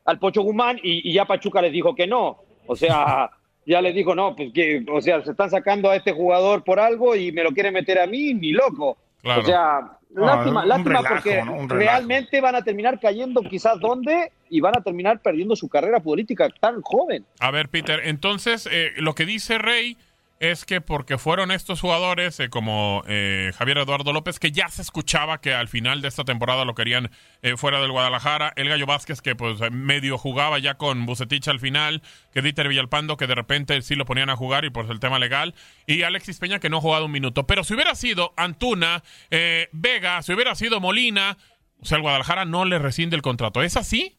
al 0.05 0.19
Pocho 0.19 0.43
Guzmán 0.43 0.79
y, 0.83 1.13
ya 1.13 1.25
Pachuca 1.25 1.61
les 1.61 1.73
dijo 1.73 1.95
que 1.95 2.07
no, 2.07 2.39
o 2.67 2.77
sea, 2.77 3.31
ya 3.67 3.81
les 3.83 3.95
dijo 3.95 4.15
no, 4.15 4.35
pues 4.37 4.53
que, 4.53 4.85
o 4.91 5.01
sea, 5.01 5.23
se 5.25 5.33
están 5.33 5.51
sacando 5.51 5.91
a 5.91 5.97
este 5.97 6.13
jugador 6.13 6.65
por 6.65 6.81
algo 6.81 7.17
y 7.17 7.33
me 7.33 7.43
lo 7.43 7.51
quieren 7.51 7.75
meter 7.75 7.99
a 7.99 8.07
mí, 8.07 8.35
ni 8.35 8.53
loco. 8.53 8.99
O 9.25 9.43
sea, 9.43 9.99
lástima, 10.15 10.67
lástima 10.67 11.03
porque 11.03 11.43
realmente 11.69 12.41
van 12.41 12.57
a 12.57 12.63
terminar 12.63 12.99
cayendo 13.01 13.43
quizás 13.43 13.79
dónde 13.79 14.33
y 14.51 14.61
van 14.61 14.77
a 14.77 14.83
terminar 14.83 15.21
perdiendo 15.21 15.57
su 15.57 15.69
carrera 15.69 16.01
política 16.01 16.49
tan 16.61 16.83
joven. 16.83 17.25
A 17.41 17.51
ver, 17.51 17.69
Peter, 17.69 18.01
entonces 18.05 18.69
eh, 18.71 18.93
lo 18.97 19.15
que 19.15 19.25
dice 19.25 19.59
Rey 19.59 19.97
es 20.43 20.65
que 20.65 20.81
porque 20.81 21.19
fueron 21.19 21.53
estos 21.53 21.81
jugadores 21.81 22.41
eh, 22.41 22.51
como 22.51 23.05
eh, 23.07 23.53
Javier 23.57 23.79
Eduardo 23.79 24.13
López, 24.13 24.41
que 24.41 24.51
ya 24.51 24.69
se 24.69 24.83
escuchaba 24.83 25.41
que 25.41 25.55
al 25.55 25.69
final 25.69 26.03
de 26.03 26.09
esta 26.09 26.25
temporada 26.25 26.65
lo 26.65 26.75
querían 26.75 27.13
eh, 27.43 27.57
fuera 27.57 27.81
del 27.81 27.93
Guadalajara, 27.93 28.53
el 28.57 28.69
Gallo 28.69 28.85
Vázquez 28.85 29.21
que 29.21 29.37
pues 29.37 29.61
medio 29.71 30.19
jugaba 30.19 30.59
ya 30.59 30.75
con 30.75 31.07
Bucetich 31.07 31.47
al 31.47 31.61
final, 31.61 32.03
que 32.33 32.43
Dieter 32.43 32.67
Villalpando 32.67 33.17
que 33.17 33.29
de 33.29 33.37
repente 33.37 33.81
sí 33.83 33.95
lo 33.95 34.05
ponían 34.05 34.31
a 34.31 34.37
jugar 34.37 34.65
y 34.65 34.71
por 34.71 34.91
el 34.91 34.99
tema 34.99 35.21
legal, 35.21 35.55
y 35.87 36.03
Alexis 36.03 36.41
Peña 36.41 36.59
que 36.59 36.69
no 36.69 36.79
ha 36.79 36.81
jugado 36.81 37.07
un 37.07 37.13
minuto. 37.13 37.47
Pero 37.47 37.63
si 37.63 37.75
hubiera 37.75 37.95
sido 37.95 38.35
Antuna, 38.37 39.05
Vega, 39.71 40.23
si 40.23 40.33
hubiera 40.33 40.57
sido 40.57 40.81
Molina, 40.81 41.39
o 41.81 41.85
sea, 41.85 41.99
el 41.99 42.03
Guadalajara 42.03 42.47
no 42.47 42.65
le 42.65 42.81
rescinde 42.81 43.15
el 43.15 43.23
contrato. 43.23 43.63
¿Es 43.63 43.77
así? 43.77 44.19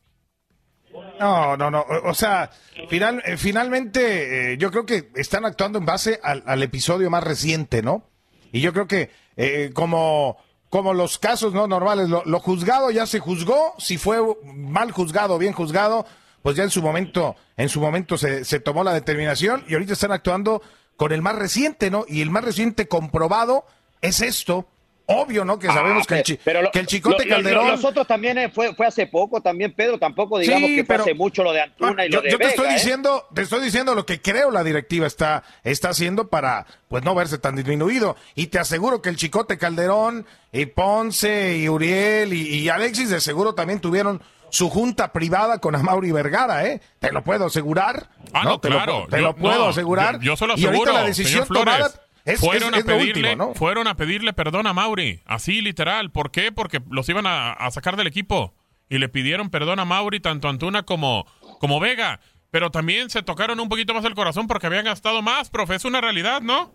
No, 1.20 1.58
no, 1.58 1.72
no. 1.72 1.86
O 2.04 2.14
sea, 2.14 2.50
final, 2.90 3.22
eh, 3.26 3.38
finalmente 3.38 4.54
eh, 4.54 4.58
yo 4.58 4.72
creo 4.72 4.86
que 4.86 5.10
están 5.16 5.46
actuando 5.46 5.80
en 5.80 5.86
base 5.86 6.20
al, 6.24 6.64
episodio 6.64 7.10
más 7.10 7.24
reciente, 7.24 7.82
¿no? 7.82 8.04
Y 8.52 8.62
yo 8.62 8.74
creo 8.74 8.88
que 8.88 9.12
eh, 9.38 9.72
como, 9.74 10.38
como 10.70 10.94
los 10.94 11.18
casos 11.18 11.54
no 11.54 11.68
normales. 11.68 12.10
Lo, 12.10 12.24
lo 12.26 12.40
juzgado 12.40 12.92
ya 12.92 13.06
se 13.06 13.20
juzgó, 13.20 13.74
si 13.78 13.98
fue 13.98 14.20
mal 14.44 14.92
juzgado 14.92 15.36
o 15.36 15.40
bien 15.40 15.54
juzgado, 15.54 16.06
pues 16.42 16.56
ya 16.56 16.64
en 16.64 16.70
su 16.70 16.82
momento, 16.82 17.36
en 17.58 17.70
su 17.70 17.80
momento 17.80 18.18
se, 18.18 18.46
se 18.46 18.60
tomó 18.60 18.84
la 18.84 18.94
determinación 18.94 19.64
y 19.68 19.74
ahorita 19.74 19.94
están 19.94 20.12
actuando 20.12 20.62
con 20.98 21.12
el 21.12 21.22
más 21.22 21.36
reciente, 21.36 21.90
¿no? 21.90 22.06
Y 22.08 22.22
el 22.22 22.30
más 22.30 22.44
reciente 22.44 22.88
comprobado 22.88 23.66
es 24.02 24.22
esto. 24.22 24.68
Obvio, 25.06 25.44
¿no? 25.44 25.60
Que 25.60 25.68
sabemos 25.68 26.08
que, 26.08 26.16
el 26.16 26.24
chi- 26.24 26.40
Pero 26.44 26.62
lo- 26.62 26.72
que 26.72 26.80
el 26.80 26.88
Chicote 26.88 27.26
lo- 27.26 27.30
lo- 27.30 27.36
Calderón... 27.36 27.68
Los 27.68 27.84
otros 27.84 28.08
también 28.08 28.38
eh, 28.38 28.50
fue, 28.50 28.74
fue 28.74 28.86
hace 28.88 29.06
poco, 29.08 29.42
también 29.42 29.74
Pedro, 29.74 30.00
tampoco 30.00 30.40
digamos 30.40 30.70
Sí, 30.70 30.76
que 30.78 30.84
fue 30.86 30.88
pero- 30.96 31.04
hace 31.04 31.14
mucho 31.14 31.44
lo 31.44 31.52
de 31.52 31.62
Antuna 31.62 32.06
y 32.06 32.10
yo, 32.10 32.18
lo 32.20 32.22
de 32.24 32.32
yo 32.32 32.38
te 32.38 32.46
estoy 32.48 32.68
¿eh? 32.68 32.74
diciendo, 32.74 33.28
te 33.34 33.42
estoy 33.42 33.62
diciendo 33.62 33.96
lo 33.96 34.06
que 34.06 34.22
creo 34.22 34.50
la 34.50 34.64
directiva 34.64 35.06
está, 35.06 35.44
está 35.66 35.90
haciendo 35.90 36.30
para 36.30 36.66
pues 36.88 37.04
no 37.04 37.16
verse 37.16 37.38
tan 37.38 37.56
disminuido. 37.58 38.16
Y 38.36 38.48
te 38.48 38.60
aseguro 38.60 39.02
que 39.02 39.10
el 39.10 39.18
Chicote 39.18 39.58
Calderón, 39.58 40.26
y 40.54 40.68
Ponce, 40.68 41.58
y 41.58 41.68
Uriel, 41.68 42.32
y, 42.32 42.48
y 42.60 42.70
Alexis 42.70 43.10
de 43.10 43.20
seguro 43.20 43.56
también 43.56 43.82
tuvieron 43.82 44.22
su 44.50 44.70
junta 44.70 45.12
privada 45.12 45.58
con 45.58 45.76
Amauri 45.76 46.12
Vergara, 46.12 46.66
¿eh? 46.68 46.80
Te 47.00 47.12
lo 47.12 47.24
puedo 47.24 47.48
asegurar. 47.48 48.08
Ah, 48.34 48.44
no, 48.44 48.60
Te 48.60 48.70
lo 48.70 48.76
claro. 48.78 49.06
pu- 49.06 49.10
Te, 49.10 49.16
Yo- 49.18 49.22
lo 49.24 49.36
puedo 49.36 49.60
no, 49.64 49.70
asegurar. 49.70 50.16
Yo, 50.20 50.22
yo 50.22 50.38
se 50.38 50.46
lo 50.48 50.54
y 50.58 50.64
ahorita 50.66 50.84
aseguro, 50.84 50.94
la 50.94 51.04
decisión 51.04 51.48
tomada 51.48 51.92
es, 52.26 52.40
fueron, 52.40 52.74
es- 52.74 52.80
es 52.80 52.84
a 52.84 52.88
pedirle, 52.98 53.30
último, 53.32 53.48
¿no? 53.50 53.54
fueron 53.54 53.88
a 53.88 53.96
pedirle 53.96 54.34
perdón 54.34 54.68
a 54.68 54.74
Mauri, 54.74 55.20
así 55.26 55.62
literal. 55.62 56.12
¿Por 56.12 56.32
qué? 56.32 56.52
Porque 56.52 56.80
los 56.90 57.08
iban 57.10 57.26
a, 57.28 57.52
a 57.54 57.72
sacar 57.72 57.96
del 57.96 58.08
equipo. 58.08 58.54
Y 58.90 59.00
le 59.00 59.10
pidieron 59.10 59.50
perdón 59.50 59.80
a 59.80 59.86
Mauri, 59.86 60.20
tanto 60.20 60.48
Antuna 60.50 60.84
como, 60.84 61.26
como 61.60 61.80
Vega. 61.80 62.20
Pero 62.52 62.70
también 62.70 63.10
se 63.10 63.24
tocaron 63.24 63.60
un 63.60 63.68
poquito 63.70 63.94
más 63.96 64.06
el 64.06 64.14
corazón 64.14 64.46
porque 64.48 64.68
habían 64.68 64.86
gastado 64.86 65.22
más, 65.24 65.50
profe. 65.50 65.76
Es 65.76 65.86
una 65.86 66.00
realidad, 66.02 66.42
¿no? 66.42 66.72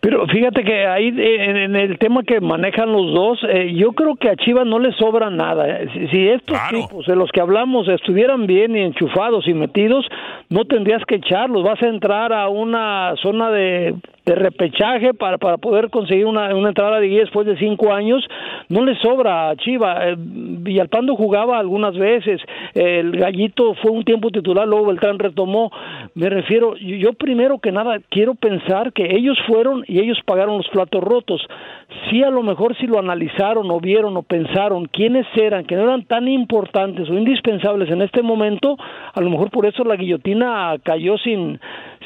Pero 0.00 0.26
fíjate 0.28 0.62
que 0.62 0.86
ahí 0.86 1.08
eh, 1.08 1.44
en, 1.50 1.56
en 1.56 1.76
el 1.76 1.98
tema 1.98 2.22
que 2.22 2.40
manejan 2.40 2.92
los 2.92 3.12
dos, 3.14 3.38
eh, 3.48 3.72
yo 3.74 3.92
creo 3.92 4.14
que 4.16 4.28
a 4.28 4.36
Chivas 4.36 4.66
no 4.66 4.78
le 4.78 4.92
sobra 4.92 5.30
nada. 5.30 5.66
eh. 5.80 5.88
Si, 5.94 6.08
si 6.08 6.28
estos 6.28 6.58
tipos 6.70 7.06
de 7.06 7.16
los 7.16 7.30
que 7.32 7.40
hablamos 7.40 7.88
estuvieran 7.88 8.46
bien 8.46 8.76
y 8.76 8.82
enchufados 8.82 9.48
y 9.48 9.54
metidos, 9.54 10.04
no 10.50 10.66
tendrías 10.66 11.02
que 11.08 11.16
echarlos. 11.16 11.64
Vas 11.64 11.82
a 11.82 11.88
entrar 11.88 12.32
a 12.34 12.48
una 12.48 13.14
zona 13.22 13.50
de, 13.50 13.94
de 14.26 14.34
repechaje 14.34 15.14
para, 15.14 15.38
para 15.38 15.56
poder 15.56 15.88
conseguir 15.88 16.26
una, 16.26 16.52
una 16.52 16.70
entrada 16.70 16.98
de 16.98 17.06
guía 17.06 17.20
después 17.20 17.46
de 17.46 17.56
cinco 17.58 17.92
años. 17.92 18.26
No 18.68 18.84
le 18.84 18.96
sobra 18.96 19.50
a 19.50 19.56
Chivas. 19.56 19.98
Eh, 20.02 20.14
Villalpando 20.18 21.14
jugaba 21.14 21.60
algunas 21.60 21.96
veces. 21.96 22.40
El 22.74 23.12
Gallito 23.12 23.74
fue 23.74 23.92
un 23.92 24.02
tiempo 24.02 24.30
titular, 24.30 24.66
luego 24.66 24.86
Beltrán 24.86 25.20
retomó. 25.20 25.70
Me 26.14 26.28
refiero, 26.28 26.76
yo 26.76 27.12
primero 27.12 27.60
que 27.60 27.70
nada 27.70 28.00
quiero 28.10 28.34
pensar 28.34 28.92
que 28.92 29.14
ellos 29.16 29.38
fueron 29.46 29.84
y 29.86 30.00
ellos 30.00 30.18
pagaron 30.26 30.58
los 30.58 30.68
platos 30.70 31.04
rotos. 31.04 31.46
Sí, 32.10 32.24
a 32.24 32.30
lo 32.30 32.42
mejor 32.42 32.76
si 32.78 32.88
lo 32.88 32.98
analizaron 32.98 33.70
o 33.70 33.78
vieron 33.78 34.16
o 34.16 34.22
pensaron 34.22 34.86
quiénes 34.86 35.26
eran, 35.36 35.64
que 35.66 35.76
no 35.76 35.84
eran 35.84 36.04
tan 36.04 36.26
importantes 36.26 37.08
o 37.08 37.14
indispensables 37.14 37.90
en 37.90 38.02
este 38.02 38.22
momento, 38.22 38.76
a 39.14 39.20
lo 39.20 39.30
mejor 39.30 39.50
por 39.50 39.66
eso 39.66 39.84
la 39.84 39.94
guillotina 39.94 40.74
cayó 40.82 41.16
sin, 41.18 41.60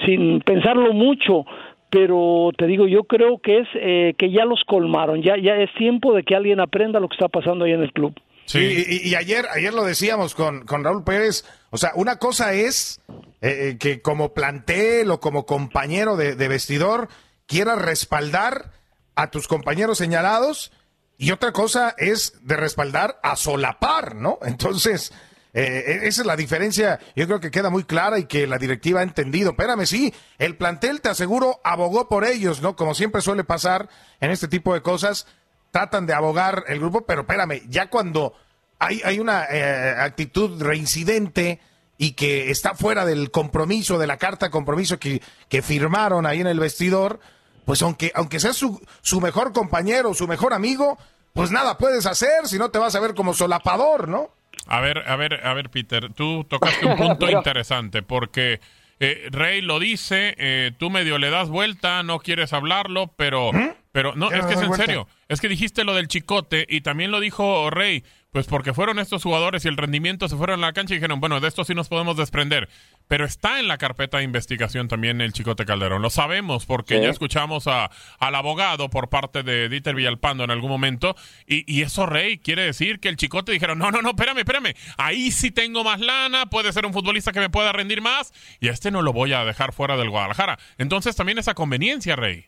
sin 0.04 0.40
pensarlo 0.40 0.92
mucho. 0.92 1.46
Pero 1.90 2.50
te 2.56 2.66
digo, 2.66 2.86
yo 2.86 3.04
creo 3.04 3.38
que 3.42 3.58
es 3.58 3.68
eh, 3.74 4.14
que 4.16 4.30
ya 4.30 4.44
los 4.44 4.62
colmaron, 4.66 5.22
ya, 5.22 5.34
ya 5.36 5.56
es 5.56 5.70
tiempo 5.74 6.14
de 6.14 6.22
que 6.22 6.36
alguien 6.36 6.60
aprenda 6.60 7.00
lo 7.00 7.08
que 7.08 7.14
está 7.14 7.28
pasando 7.28 7.64
ahí 7.64 7.72
en 7.72 7.82
el 7.82 7.92
club. 7.92 8.14
Sí, 8.44 8.84
y, 8.88 9.08
y 9.08 9.14
ayer, 9.14 9.46
ayer 9.52 9.72
lo 9.72 9.84
decíamos 9.84 10.34
con, 10.34 10.64
con 10.66 10.82
Raúl 10.82 11.04
Pérez, 11.04 11.44
o 11.70 11.76
sea, 11.76 11.92
una 11.94 12.16
cosa 12.16 12.52
es 12.52 13.00
eh, 13.40 13.70
eh, 13.70 13.76
que 13.78 14.02
como 14.02 14.34
plantel 14.34 15.10
o 15.10 15.20
como 15.20 15.46
compañero 15.46 16.16
de, 16.16 16.34
de 16.34 16.48
vestidor 16.48 17.08
quieras 17.46 17.80
respaldar 17.80 18.72
a 19.14 19.30
tus 19.30 19.48
compañeros 19.48 19.98
señalados 19.98 20.72
y 21.16 21.32
otra 21.32 21.52
cosa 21.52 21.94
es 21.98 22.44
de 22.46 22.56
respaldar 22.56 23.18
a 23.22 23.36
solapar, 23.36 24.14
¿no? 24.14 24.38
Entonces, 24.42 25.12
eh, 25.52 26.00
e- 26.02 26.08
esa 26.08 26.22
es 26.22 26.26
la 26.26 26.36
diferencia, 26.36 27.00
yo 27.16 27.26
creo 27.26 27.40
que 27.40 27.50
queda 27.50 27.70
muy 27.70 27.84
clara 27.84 28.18
y 28.18 28.24
que 28.24 28.46
la 28.46 28.58
directiva 28.58 29.00
ha 29.00 29.02
entendido. 29.02 29.50
Espérame, 29.50 29.86
sí, 29.86 30.14
el 30.38 30.56
plantel, 30.56 31.00
te 31.00 31.08
aseguro, 31.08 31.60
abogó 31.64 32.08
por 32.08 32.24
ellos, 32.24 32.62
¿no? 32.62 32.76
Como 32.76 32.94
siempre 32.94 33.20
suele 33.20 33.44
pasar 33.44 33.88
en 34.20 34.30
este 34.30 34.48
tipo 34.48 34.74
de 34.74 34.82
cosas, 34.82 35.26
tratan 35.70 36.06
de 36.06 36.14
abogar 36.14 36.64
el 36.68 36.80
grupo, 36.80 37.02
pero 37.06 37.22
espérame, 37.22 37.62
ya 37.68 37.90
cuando 37.90 38.34
hay, 38.78 39.00
hay 39.04 39.18
una 39.18 39.44
eh, 39.50 39.94
actitud 39.98 40.62
reincidente 40.62 41.60
y 41.98 42.12
que 42.12 42.50
está 42.50 42.74
fuera 42.74 43.04
del 43.04 43.30
compromiso, 43.30 43.98
de 43.98 44.06
la 44.06 44.16
carta 44.16 44.46
de 44.46 44.50
compromiso 44.50 44.98
que, 44.98 45.20
que 45.48 45.62
firmaron 45.62 46.26
ahí 46.26 46.40
en 46.40 46.46
el 46.46 46.58
vestidor, 46.58 47.20
pues 47.66 47.82
aunque, 47.82 48.10
aunque 48.14 48.40
sea 48.40 48.52
su, 48.54 48.80
su 49.02 49.20
mejor 49.20 49.52
compañero, 49.52 50.14
su 50.14 50.26
mejor 50.26 50.54
amigo, 50.54 50.96
pues 51.34 51.50
nada 51.50 51.76
puedes 51.76 52.06
hacer 52.06 52.48
si 52.48 52.58
no 52.58 52.70
te 52.70 52.78
vas 52.78 52.94
a 52.94 53.00
ver 53.00 53.14
como 53.14 53.34
solapador, 53.34 54.08
¿no? 54.08 54.30
A 54.66 54.80
ver, 54.80 55.04
a 55.08 55.16
ver, 55.16 55.46
a 55.46 55.54
ver, 55.54 55.70
Peter, 55.70 56.12
tú 56.12 56.44
tocaste 56.48 56.86
un 56.86 56.96
punto 56.96 57.16
Pero- 57.26 57.38
interesante 57.38 58.02
porque 58.02 58.60
eh, 59.00 59.28
Rey 59.30 59.62
lo 59.62 59.78
dice, 59.78 60.34
eh, 60.38 60.72
tú 60.78 60.90
medio 60.90 61.18
le 61.18 61.30
das 61.30 61.48
vuelta, 61.48 62.02
no 62.02 62.18
quieres 62.18 62.52
hablarlo, 62.52 63.12
pero, 63.16 63.50
pero 63.92 64.14
no, 64.14 64.28
¿Qué 64.28 64.36
es 64.38 64.46
que 64.46 64.52
es 64.54 64.60
en 64.60 64.68
vuelta? 64.68 64.84
serio. 64.84 65.08
Es 65.28 65.40
que 65.40 65.48
dijiste 65.48 65.84
lo 65.84 65.94
del 65.94 66.06
chicote 66.08 66.66
y 66.68 66.82
también 66.82 67.10
lo 67.10 67.18
dijo 67.20 67.70
Rey, 67.70 68.04
pues 68.32 68.46
porque 68.46 68.72
fueron 68.74 68.98
estos 69.00 69.22
jugadores 69.24 69.64
y 69.64 69.68
el 69.68 69.76
rendimiento 69.76 70.28
se 70.28 70.36
fueron 70.36 70.62
a 70.62 70.66
la 70.68 70.72
cancha 70.72 70.94
y 70.94 70.98
dijeron, 70.98 71.18
bueno, 71.18 71.40
de 71.40 71.48
esto 71.48 71.64
sí 71.64 71.74
nos 71.74 71.88
podemos 71.88 72.16
desprender. 72.16 72.68
Pero 73.08 73.24
está 73.24 73.58
en 73.58 73.66
la 73.66 73.76
carpeta 73.76 74.18
de 74.18 74.24
investigación 74.24 74.86
también 74.86 75.20
el 75.20 75.32
Chicote 75.32 75.64
Calderón. 75.66 76.00
Lo 76.00 76.10
sabemos 76.10 76.64
porque 76.64 76.96
Sí. 76.98 77.02
ya 77.02 77.10
escuchamos 77.10 77.66
a, 77.66 77.90
al 78.20 78.34
abogado 78.36 78.88
por 78.88 79.08
parte 79.08 79.42
de 79.42 79.68
Dieter 79.68 79.96
Villalpando 79.96 80.44
en 80.44 80.52
algún 80.52 80.70
momento. 80.70 81.16
Y, 81.46 81.64
y 81.72 81.82
eso, 81.82 82.06
Rey, 82.06 82.38
quiere 82.38 82.62
decir 82.62 83.00
que 83.00 83.08
el 83.08 83.16
Chicote 83.16 83.50
dijeron, 83.50 83.78
no, 83.80 83.90
no, 83.90 84.00
no, 84.00 84.10
espérame, 84.10 84.38
espérame. 84.38 84.74
Ahí 84.96 85.32
sí 85.32 85.50
tengo 85.50 85.82
más 85.82 85.98
lana, 86.00 86.46
puede 86.46 86.72
ser 86.72 86.86
un 86.86 86.92
futbolista 86.92 87.32
que 87.32 87.40
me 87.40 87.50
pueda 87.50 87.72
rendir 87.72 88.00
más. 88.00 88.32
Y 88.60 88.68
a 88.68 88.72
este 88.72 88.92
no 88.92 89.02
lo 89.02 89.12
voy 89.12 89.32
a 89.32 89.44
dejar 89.44 89.72
fuera 89.72 89.96
del 89.96 90.10
Guadalajara. 90.10 90.58
Entonces 90.78 91.16
también 91.16 91.38
esa 91.38 91.54
conveniencia, 91.54 92.14
Rey. 92.14 92.46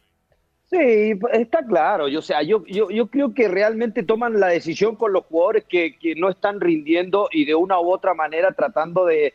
Sí, 0.72 1.12
está 1.32 1.62
claro. 1.66 2.08
Yo, 2.08 2.20
o 2.20 2.22
sea, 2.22 2.42
yo, 2.42 2.64
yo, 2.66 2.88
yo 2.90 3.08
creo 3.08 3.35
que 3.35 3.46
realmente 3.46 4.02
toman 4.02 4.40
la 4.40 4.48
decisión 4.48 4.96
con 4.96 5.12
los 5.12 5.24
jugadores 5.26 5.64
que, 5.68 5.98
que 5.98 6.14
no 6.14 6.30
están 6.30 6.61
rindiendo 6.61 7.28
y 7.30 7.44
de 7.44 7.54
una 7.54 7.78
u 7.78 7.90
otra 7.92 8.14
manera 8.14 8.52
tratando 8.52 9.04
de, 9.04 9.35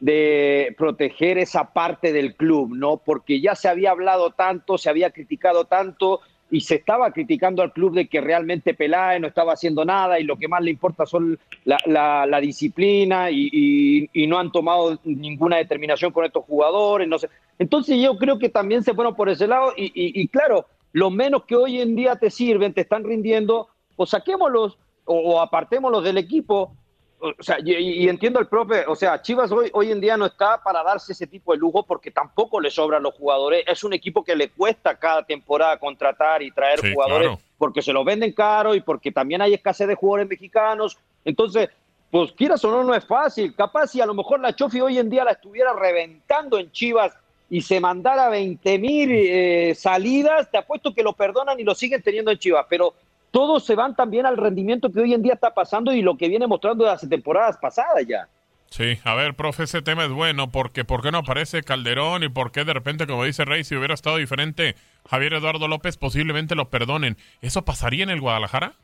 de 0.00 0.74
proteger 0.76 1.38
esa 1.38 1.72
parte 1.72 2.12
del 2.12 2.34
club, 2.34 2.74
¿no? 2.74 2.96
Porque 2.96 3.40
ya 3.40 3.54
se 3.54 3.68
había 3.68 3.92
hablado 3.92 4.32
tanto, 4.32 4.76
se 4.76 4.90
había 4.90 5.10
criticado 5.12 5.66
tanto 5.66 6.20
y 6.50 6.62
se 6.62 6.74
estaba 6.74 7.12
criticando 7.12 7.62
al 7.62 7.72
club 7.72 7.94
de 7.94 8.08
que 8.08 8.20
realmente 8.20 8.74
Peláez 8.74 9.20
no 9.20 9.28
estaba 9.28 9.52
haciendo 9.54 9.84
nada 9.84 10.18
y 10.20 10.24
lo 10.24 10.36
que 10.36 10.48
más 10.48 10.62
le 10.62 10.70
importa 10.72 11.06
son 11.06 11.38
la, 11.64 11.78
la- 12.26 12.40
disciplina 12.40 13.30
y- 13.30 14.10
y 14.12 14.26
no 14.26 14.38
han 14.38 14.50
tomado 14.52 14.98
ninguna 15.04 15.56
determinación 15.58 16.12
con 16.12 16.24
estos 16.24 16.44
jugadores, 16.44 17.08
no 17.08 17.18
sé. 17.18 17.28
Entonces 17.62 17.96
yo 18.02 18.18
creo 18.18 18.40
que 18.40 18.48
también 18.48 18.82
se 18.82 18.92
fueron 18.92 19.14
por 19.14 19.28
ese 19.28 19.46
lado 19.46 19.72
y, 19.76 19.84
y- 19.84 20.20
y 20.20 20.26
claro, 20.26 20.66
lo 20.92 21.10
menos 21.10 21.44
que 21.44 21.54
hoy 21.54 21.80
en 21.80 21.94
día 21.94 22.16
te 22.16 22.28
sirven, 22.28 22.74
te 22.74 22.80
están 22.80 23.04
rindiendo, 23.04 23.68
pues 23.94 24.10
saquémoslos 24.10 24.76
o, 25.04 25.14
o 25.14 25.40
apartémoslos 25.40 26.02
del 26.02 26.18
equipo. 26.18 26.74
O 27.20 27.40
sea, 27.40 27.58
y, 27.64 27.72
y 27.72 28.08
entiendo 28.08 28.40
el 28.40 28.48
profe, 28.48 28.84
o 28.88 28.96
sea, 28.96 29.22
Chivas 29.22 29.52
hoy, 29.52 29.70
hoy 29.74 29.92
en 29.92 30.00
día 30.00 30.16
no 30.16 30.26
está 30.26 30.60
para 30.60 30.82
darse 30.82 31.12
ese 31.12 31.28
tipo 31.28 31.52
de 31.52 31.58
lujo 31.58 31.84
porque 31.86 32.10
tampoco 32.10 32.60
le 32.60 32.68
sobran 32.68 33.00
los 33.04 33.14
jugadores. 33.14 33.62
Es 33.68 33.84
un 33.84 33.92
equipo 33.92 34.24
que 34.24 34.34
le 34.34 34.48
cuesta 34.50 34.96
cada 34.98 35.22
temporada 35.22 35.78
contratar 35.78 36.42
y 36.42 36.50
traer 36.50 36.80
Sí, 36.80 36.92
jugadores 36.92 37.28
claro. 37.28 37.42
porque 37.58 37.80
se 37.80 37.92
los 37.92 38.04
venden 38.04 38.32
caro 38.32 38.74
y 38.74 38.80
porque 38.80 39.12
también 39.12 39.40
hay 39.40 39.54
escasez 39.54 39.86
de 39.86 39.94
jugadores 39.94 40.28
mexicanos. 40.28 40.98
Entonces, 41.24 41.68
pues 42.10 42.32
quieras 42.32 42.64
o 42.64 42.72
no, 42.72 42.82
no 42.82 42.92
es 42.92 43.04
fácil. 43.06 43.54
Capaz 43.54 43.86
si 43.86 44.00
a 44.00 44.06
lo 44.06 44.14
mejor 44.14 44.40
la 44.40 44.52
Chofi 44.56 44.80
hoy 44.80 44.98
en 44.98 45.08
día 45.08 45.22
la 45.22 45.30
estuviera 45.30 45.72
reventando 45.74 46.58
en 46.58 46.72
Chivas 46.72 47.16
y 47.52 47.60
se 47.60 47.80
mandara 47.80 48.30
20 48.30 48.78
mil 48.78 49.10
eh, 49.12 49.74
salidas, 49.76 50.50
te 50.50 50.56
apuesto 50.56 50.94
que 50.94 51.02
lo 51.02 51.12
perdonan 51.12 51.60
y 51.60 51.64
lo 51.64 51.74
siguen 51.74 52.00
teniendo 52.00 52.30
en 52.30 52.38
Chivas. 52.38 52.64
Pero 52.66 52.94
todos 53.30 53.62
se 53.66 53.74
van 53.74 53.94
también 53.94 54.24
al 54.24 54.38
rendimiento 54.38 54.90
que 54.90 55.00
hoy 55.00 55.12
en 55.12 55.20
día 55.20 55.34
está 55.34 55.52
pasando 55.52 55.92
y 55.92 56.00
lo 56.00 56.16
que 56.16 56.30
viene 56.30 56.46
mostrando 56.46 56.86
las 56.86 57.06
temporadas 57.06 57.58
pasadas 57.58 58.06
ya. 58.08 58.26
Sí, 58.70 58.98
a 59.04 59.14
ver, 59.14 59.34
profe, 59.34 59.64
ese 59.64 59.82
tema 59.82 60.06
es 60.06 60.10
bueno 60.10 60.50
porque 60.50 60.86
¿por 60.86 61.02
qué 61.02 61.12
no 61.12 61.18
aparece 61.18 61.62
Calderón 61.62 62.22
y 62.22 62.30
por 62.30 62.52
qué 62.52 62.64
de 62.64 62.72
repente, 62.72 63.06
como 63.06 63.24
dice 63.24 63.44
Rey, 63.44 63.64
si 63.64 63.76
hubiera 63.76 63.92
estado 63.92 64.16
diferente 64.16 64.74
Javier 65.10 65.34
Eduardo 65.34 65.68
López, 65.68 65.98
posiblemente 65.98 66.54
lo 66.54 66.70
perdonen? 66.70 67.18
¿Eso 67.42 67.66
pasaría 67.66 68.02
en 68.02 68.08
el 68.08 68.22
Guadalajara? 68.22 68.76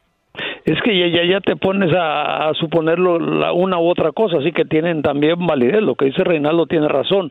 Es 0.69 0.79
que 0.83 0.99
ya, 0.99 1.07
ya, 1.07 1.25
ya 1.25 1.41
te 1.41 1.57
pones 1.57 1.91
a, 1.97 2.53
suponerlo 2.61 3.17
una 3.55 3.79
u 3.79 3.89
otra 3.89 4.13
cosa, 4.13 4.37
así 4.37 4.53
que 4.53 4.67
tienen 4.67 5.01
también 5.01 5.47
validez. 5.47 5.81
Lo 5.81 5.95
que 5.95 6.05
dice 6.05 6.25
Reinaldo 6.25 6.67
tiene 6.67 6.89
razón. 6.89 7.31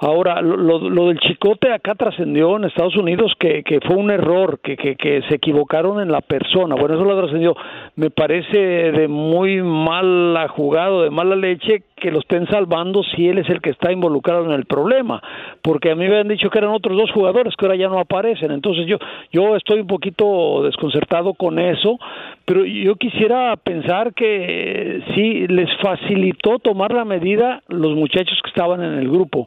Ahora, 0.00 0.42
lo, 0.42 0.80
lo, 0.80 1.06
del 1.06 1.20
chicote 1.20 1.72
acá 1.72 1.94
trascendió 1.94 2.56
en 2.56 2.64
Estados 2.64 2.96
Unidos 2.96 3.34
que, 3.38 3.62
que 3.62 3.78
fue 3.86 3.94
un 3.94 4.10
error, 4.10 4.58
que, 4.64 4.76
que, 4.76 4.96
que 4.96 5.22
se 5.28 5.36
equivocaron 5.36 6.00
en 6.00 6.10
la 6.10 6.22
persona. 6.22 6.74
Bueno, 6.74 6.96
eso 6.96 7.04
lo 7.04 7.16
trascendió. 7.16 7.54
Me 7.94 8.10
parece 8.10 8.58
de 8.58 9.06
muy 9.06 9.62
mala 9.62 10.48
jugado, 10.48 11.02
de 11.02 11.10
mala 11.10 11.36
leche, 11.36 11.84
que 12.02 12.10
lo 12.10 12.18
estén 12.18 12.48
salvando 12.48 13.04
si 13.04 13.28
él 13.28 13.38
es 13.38 13.48
el 13.48 13.60
que 13.60 13.70
está 13.70 13.92
involucrado 13.92 14.44
en 14.44 14.50
el 14.50 14.64
problema, 14.64 15.22
porque 15.62 15.92
a 15.92 15.94
mí 15.94 16.08
me 16.08 16.18
han 16.18 16.26
dicho 16.26 16.50
que 16.50 16.58
eran 16.58 16.72
otros 16.72 16.96
dos 16.98 17.12
jugadores 17.12 17.54
que 17.56 17.64
ahora 17.64 17.78
ya 17.78 17.88
no 17.88 18.00
aparecen, 18.00 18.50
entonces 18.50 18.86
yo 18.86 18.98
yo 19.30 19.54
estoy 19.54 19.80
un 19.80 19.86
poquito 19.86 20.64
desconcertado 20.64 21.34
con 21.34 21.60
eso, 21.60 22.00
pero 22.44 22.64
yo 22.64 22.96
quisiera 22.96 23.54
pensar 23.56 24.14
que 24.14 25.00
sí 25.14 25.46
les 25.46 25.70
facilitó 25.80 26.58
tomar 26.58 26.92
la 26.92 27.04
medida 27.04 27.62
los 27.68 27.94
muchachos 27.94 28.36
que 28.42 28.50
estaban 28.50 28.82
en 28.82 28.94
el 28.94 29.08
grupo, 29.08 29.46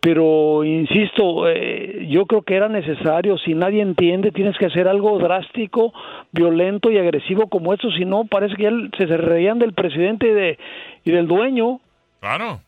pero 0.00 0.62
insisto, 0.62 1.48
eh, 1.48 2.06
yo 2.08 2.26
creo 2.26 2.42
que 2.42 2.54
era 2.54 2.68
necesario, 2.68 3.36
si 3.38 3.54
nadie 3.54 3.82
entiende, 3.82 4.30
tienes 4.30 4.56
que 4.56 4.66
hacer 4.66 4.86
algo 4.86 5.18
drástico, 5.18 5.92
violento 6.30 6.92
y 6.92 6.98
agresivo 6.98 7.48
como 7.48 7.74
esto, 7.74 7.90
si 7.90 8.04
no 8.04 8.26
parece 8.26 8.54
que 8.54 8.62
ya 8.62 8.70
se 8.96 9.16
reían 9.16 9.58
del 9.58 9.72
presidente 9.72 10.28
y, 10.28 10.32
de, 10.32 10.58
y 11.04 11.10
del 11.10 11.26
dueño. 11.26 11.80
Claro, 12.20 12.62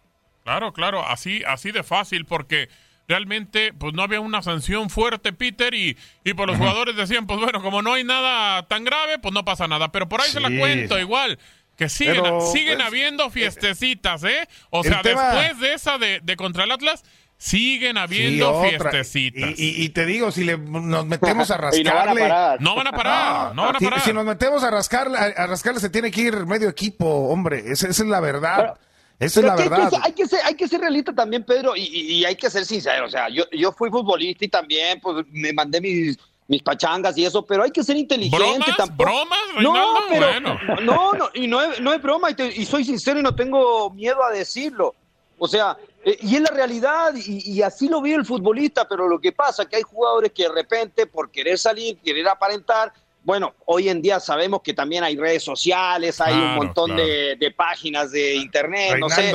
claro, 0.44 0.72
claro, 0.72 1.06
así, 1.06 1.42
así 1.46 1.72
de 1.72 1.82
fácil, 1.82 2.24
porque 2.24 2.68
realmente 3.08 3.72
pues 3.72 3.94
no 3.94 4.02
había 4.02 4.20
una 4.20 4.42
sanción 4.42 4.90
fuerte, 4.90 5.32
Peter, 5.32 5.72
y, 5.74 5.96
y 6.24 6.34
por 6.34 6.48
los 6.48 6.58
jugadores 6.58 6.94
decían, 6.96 7.26
pues 7.26 7.40
bueno, 7.40 7.62
como 7.62 7.80
no 7.82 7.94
hay 7.94 8.04
nada 8.04 8.62
tan 8.68 8.84
grave, 8.84 9.18
pues 9.18 9.32
no 9.32 9.44
pasa 9.44 9.66
nada. 9.66 9.90
Pero 9.90 10.08
por 10.08 10.20
ahí 10.20 10.30
se 10.30 10.40
la 10.40 10.50
cuento 10.50 10.98
igual. 10.98 11.38
Que 11.76 11.88
siguen, 11.88 12.22
Pero, 12.22 12.40
siguen 12.52 12.76
pues, 12.78 12.88
habiendo 12.88 13.30
fiestecitas, 13.30 14.24
¿eh? 14.24 14.48
O 14.70 14.82
sea, 14.82 15.00
tema- 15.00 15.30
después 15.30 15.60
de 15.60 15.74
esa 15.74 15.96
de, 15.96 16.18
de 16.24 16.34
contra 16.36 16.64
el 16.64 16.72
Atlas, 16.72 17.04
siguen 17.36 17.96
habiendo 17.98 18.62
fiestecitas. 18.64 19.50
Y, 19.56 19.64
y- 19.64 19.84
y 19.84 19.88
te 19.90 20.04
digo, 20.04 20.32
si 20.32 20.42
le, 20.42 20.58
nos 20.58 21.06
metemos 21.06 21.52
a 21.52 21.54
Y 21.72 21.84
no 21.84 21.94
van 21.94 22.00
a 22.00 22.04
rascarle. 22.14 22.20
parar. 22.22 22.60
No 22.60 22.74
van 22.74 22.86
a 22.88 22.92
parar, 22.92 23.54
no 23.54 23.62
van 23.62 23.76
a 23.76 23.78
si- 23.78 23.84
parar. 23.84 24.00
Si, 24.00 24.12
nos 24.12 24.24
metemos 24.24 24.64
a 24.64 24.70
rascarle, 24.72 25.18
a, 25.18 25.22
a 25.22 25.46
rascarle, 25.46 25.78
se 25.78 25.88
tiene 25.88 26.10
que 26.10 26.20
ir 26.22 26.46
medio 26.46 26.68
equipo, 26.68 27.06
hombre. 27.28 27.60
Esa, 27.70 27.86
esa 27.88 28.02
es 28.02 28.08
la 28.08 28.18
verdad. 28.20 28.76
Esa 29.18 29.40
es 29.40 29.44
Pero 29.44 29.48
la 29.48 29.56
que 29.56 29.62
hay, 29.62 29.68
verdad. 29.68 30.00
hay, 30.04 30.12
que 30.12 30.26
ser, 30.28 30.40
hay 30.44 30.54
que 30.54 30.68
ser 30.68 30.80
realista 30.80 31.12
también, 31.12 31.42
Pedro, 31.44 31.74
y, 31.74 31.80
y- 31.82 32.12
y 32.18 32.24
hay 32.24 32.36
que 32.36 32.48
ser 32.50 32.64
sincero. 32.64 33.06
O 33.06 33.10
sea, 33.10 33.28
yo, 33.28 33.44
yo 33.50 33.72
fui 33.72 33.90
futbolista 33.90 34.44
y 34.44 34.48
también 34.48 35.00
pues, 35.00 35.26
me 35.30 35.52
mandé 35.52 35.80
mis, 35.80 36.16
mis 36.46 36.62
pachangas 36.62 37.18
y 37.18 37.24
eso, 37.26 37.44
pero 37.44 37.64
hay 37.64 37.70
que 37.72 37.82
ser 37.82 37.96
inteligente 37.96 38.38
¿Bromas? 38.38 38.76
tampoco. 38.76 39.10
¿Bromas, 39.10 39.38
No, 39.60 39.94
pero 40.08 40.26
Bueno. 40.28 40.58
no, 40.82 41.12
no, 41.14 41.30
y 41.34 41.46
no 41.48 41.60
es, 41.60 41.80
no 41.80 41.92
es 41.92 42.00
broma, 42.00 42.30
y, 42.30 42.34
te- 42.34 42.54
y 42.54 42.64
soy 42.64 42.84
sincero 42.84 43.18
y 43.18 43.22
no 43.22 43.34
tengo 43.34 43.90
miedo 43.90 44.22
a 44.22 44.30
decirlo. 44.30 44.94
O 45.36 45.46
sea, 45.48 45.76
eh, 46.04 46.16
y 46.22 46.36
es 46.36 46.40
la 46.40 46.50
realidad, 46.50 47.12
y, 47.16 47.52
y 47.52 47.62
así 47.62 47.88
lo 47.88 48.00
ve 48.00 48.14
el 48.14 48.24
futbolista, 48.24 48.86
pero 48.88 49.08
lo 49.08 49.18
que 49.20 49.32
pasa 49.32 49.64
es 49.64 49.68
que 49.68 49.76
hay 49.76 49.82
jugadores 49.82 50.32
que 50.32 50.44
de 50.44 50.48
repente, 50.52 51.06
por 51.06 51.30
querer 51.30 51.58
salir, 51.58 51.98
querer 51.98 52.28
aparentar, 52.28 52.92
bueno, 53.28 53.54
hoy 53.66 53.90
en 53.90 54.00
día 54.00 54.20
sabemos 54.20 54.62
que 54.62 54.72
también 54.72 55.04
hay 55.04 55.14
redes 55.14 55.44
sociales, 55.44 56.18
hay 56.18 56.32
un 56.32 56.54
montón 56.54 56.92
claro. 56.92 57.06
de, 57.06 57.36
de 57.36 57.50
páginas 57.50 58.10
de 58.10 58.36
internet, 58.36 58.96
no 58.98 59.10
sé, 59.10 59.34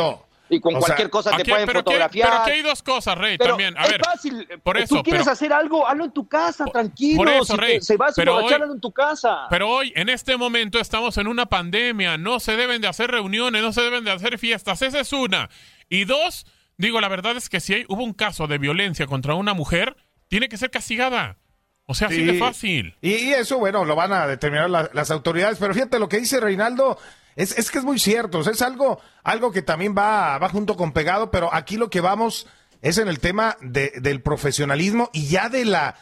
y 0.50 0.60
con 0.60 0.76
o 0.76 0.80
cualquier 0.80 1.06
sea, 1.08 1.10
cosa 1.12 1.30
te 1.36 1.44
Aquí- 1.44 1.52
pueden 1.52 1.68
pero, 1.68 1.80
fotografiar. 1.82 2.28
pero 2.30 2.42
aquí 2.42 2.52
hay 2.54 2.62
dos 2.64 2.82
cosas, 2.82 3.16
Rey, 3.20 3.38
Pero 3.38 3.52
también. 3.52 3.78
A 3.78 3.84
es 3.84 3.92
ver, 3.92 4.02
fácil. 4.04 4.48
por 4.64 4.78
Tú 4.78 4.84
eso, 4.84 5.04
quieres 5.04 5.22
pero- 5.22 5.32
hacer 5.32 5.54
algo, 5.54 5.88
hazlo 5.88 6.06
en 6.06 6.12
tu 6.12 6.28
casa, 6.28 6.66
tranquilo. 6.66 7.18
por 7.18 7.30
eso, 7.30 7.44
si 7.46 7.52
te- 7.54 7.58
Rey, 7.62 7.82
se 7.82 7.98
vas 7.98 8.12
a 8.12 8.16
pero 8.16 8.32
emborrachar, 8.32 8.58
hoy- 8.60 8.64
hazlo 8.64 8.74
en 8.74 8.82
tu 8.82 8.92
casa. 8.92 9.38
Pero 9.52 9.70
hoy, 9.70 9.94
en 9.96 10.10
este 10.10 10.38
momento, 10.38 10.80
estamos 10.80 11.18
en 11.20 11.28
una 11.28 11.46
pandemia. 11.46 12.18
No 12.18 12.40
se 12.40 12.56
deben 12.58 12.82
de 12.82 12.88
hacer 12.88 13.12
reuniones, 13.12 13.62
no 13.62 13.72
se 13.74 13.82
deben 13.82 14.04
de 14.04 14.12
hacer 14.12 14.40
fiestas. 14.40 14.82
Esa 14.82 15.00
es 15.02 15.14
una. 15.14 15.50
Y 15.88 16.06
dos, 16.06 16.46
digo, 16.78 17.00
la 17.00 17.10
verdad 17.10 17.38
es 17.38 17.48
que 17.48 17.60
si 17.60 17.76
hay, 17.76 17.86
hubo 17.90 18.04
un 18.04 18.14
caso 18.14 18.48
de 18.48 18.58
violencia 18.58 19.06
contra 19.06 19.36
una 19.36 19.54
mujer, 19.54 19.96
tiene 20.30 20.50
que 20.50 20.58
ser 20.58 20.72
castigada. 20.72 21.38
O 21.86 21.94
sea, 21.94 22.08
así 22.08 22.18
Sí. 22.18 22.26
de 22.26 22.40
fácil. 22.40 22.96
Y, 23.02 23.12
y 23.14 23.34
eso, 23.34 23.58
bueno, 23.60 23.84
lo 23.86 23.96
van 23.96 24.14
a 24.14 24.26
determinar 24.28 24.70
la- 24.70 24.90
las 24.94 25.12
autoridades. 25.12 25.58
Pero 25.60 25.74
fíjate, 25.74 26.00
lo 26.00 26.08
que 26.10 26.20
dice 26.20 26.40
Reinaldo 26.40 26.98
es, 27.36 27.58
es 27.58 27.70
que 27.72 27.80
es 27.80 27.84
muy 27.84 28.00
cierto. 28.00 28.40
O 28.40 28.44
sea, 28.44 28.54
es 28.54 28.62
algo, 28.62 29.02
algo 29.24 29.52
que 29.52 29.62
también 29.62 29.94
va, 29.98 30.38
va 30.38 30.50
junto 30.50 30.76
con 30.78 30.94
pegado, 30.94 31.30
pero 31.32 31.54
aquí 31.54 31.76
lo 31.78 31.90
que 31.90 32.00
vamos 32.02 32.48
es 32.82 32.98
en 32.98 33.08
el 33.08 33.20
tema 33.20 33.58
de- 33.62 33.94
del 34.02 34.22
profesionalismo 34.22 35.10
y 35.14 35.28
ya 35.28 35.50
de 35.50 35.66
la... 35.66 35.96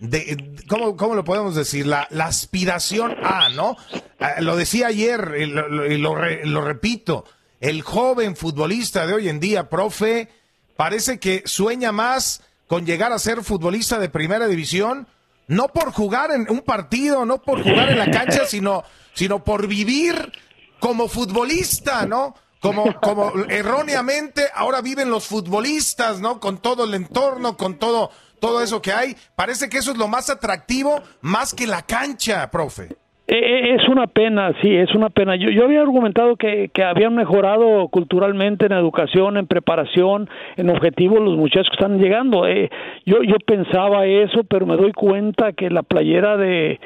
De, 0.00 0.54
¿cómo, 0.68 0.96
¿Cómo 0.96 1.16
lo 1.16 1.24
podemos 1.24 1.56
decir? 1.56 1.84
La, 1.86 2.06
la 2.10 2.26
aspiración 2.26 3.16
a, 3.22 3.48
¿no? 3.48 3.76
Ah, 4.20 4.36
lo 4.40 4.54
decía 4.56 4.86
ayer 4.88 5.34
y 5.40 5.46
lo, 5.46 5.68
lo- 5.68 5.86
y 5.90 5.98
lo 5.98 6.14
re- 6.14 6.46
lo 6.46 6.60
repito. 6.62 7.24
El 7.60 7.82
joven 7.82 8.36
futbolista 8.36 9.06
de 9.08 9.14
hoy 9.14 9.28
en 9.28 9.40
día, 9.40 9.68
profe, 9.68 10.28
parece 10.76 11.18
que 11.18 11.42
sueña 11.46 11.90
más 11.90 12.42
con 12.68 12.86
llegar 12.86 13.12
a 13.12 13.18
ser 13.18 13.42
futbolista 13.42 13.98
de 13.98 14.08
primera 14.08 14.46
división, 14.46 15.08
no 15.48 15.68
por 15.68 15.92
jugar 15.92 16.30
en 16.30 16.46
un 16.50 16.60
partido, 16.60 17.24
no 17.24 17.42
por 17.42 17.62
jugar 17.62 17.90
en 17.90 17.98
la 17.98 18.10
cancha, 18.10 18.44
sino, 18.46 18.84
sino 19.14 19.42
por 19.42 19.66
vivir 19.66 20.32
como 20.78 21.08
futbolista, 21.08 22.06
¿no? 22.06 22.34
Como, 22.60 23.00
como 23.00 23.32
erróneamente 23.48 24.48
ahora 24.52 24.80
viven 24.80 25.10
los 25.10 25.26
futbolistas, 25.26 26.20
¿no? 26.20 26.40
Con 26.40 26.58
todo 26.58 26.84
el 26.84 26.94
entorno, 26.94 27.56
con 27.56 27.78
todo, 27.78 28.10
todo 28.40 28.62
eso 28.62 28.82
que 28.82 28.92
hay. 28.92 29.16
Parece 29.36 29.68
que 29.68 29.78
eso 29.78 29.92
es 29.92 29.96
lo 29.96 30.08
más 30.08 30.28
atractivo, 30.28 31.02
más 31.20 31.54
que 31.54 31.66
la 31.66 31.82
cancha, 31.82 32.50
profe. 32.50 32.97
Eh, 33.30 33.36
eh, 33.36 33.74
Es 33.74 33.86
una 33.88 34.06
pena, 34.06 34.54
sí, 34.62 34.74
es 34.74 34.94
una 34.94 35.10
pena. 35.10 35.36
Yo, 35.36 35.50
yo 35.50 35.64
había 35.64 35.82
argumentado 35.82 36.36
que, 36.36 36.70
que 36.72 36.82
habían 36.82 37.14
mejorado 37.14 37.88
culturalmente 37.88 38.64
en 38.66 38.72
educación, 38.72 39.36
en 39.36 39.46
preparación, 39.46 40.30
en 40.56 40.70
objetivos 40.70 41.20
los 41.20 41.36
muchachos 41.36 41.68
que 41.68 41.76
están 41.76 41.98
llegando. 41.98 42.46
Eh, 42.46 42.70
yo, 43.04 43.22
yo 43.22 43.36
pensaba 43.46 44.06
eso, 44.06 44.44
pero 44.44 44.64
me 44.66 44.76
doy 44.76 44.92
cuenta 44.92 45.52
que 45.52 45.68
la 45.68 45.82
playera 45.82 46.38
de, 46.38 46.80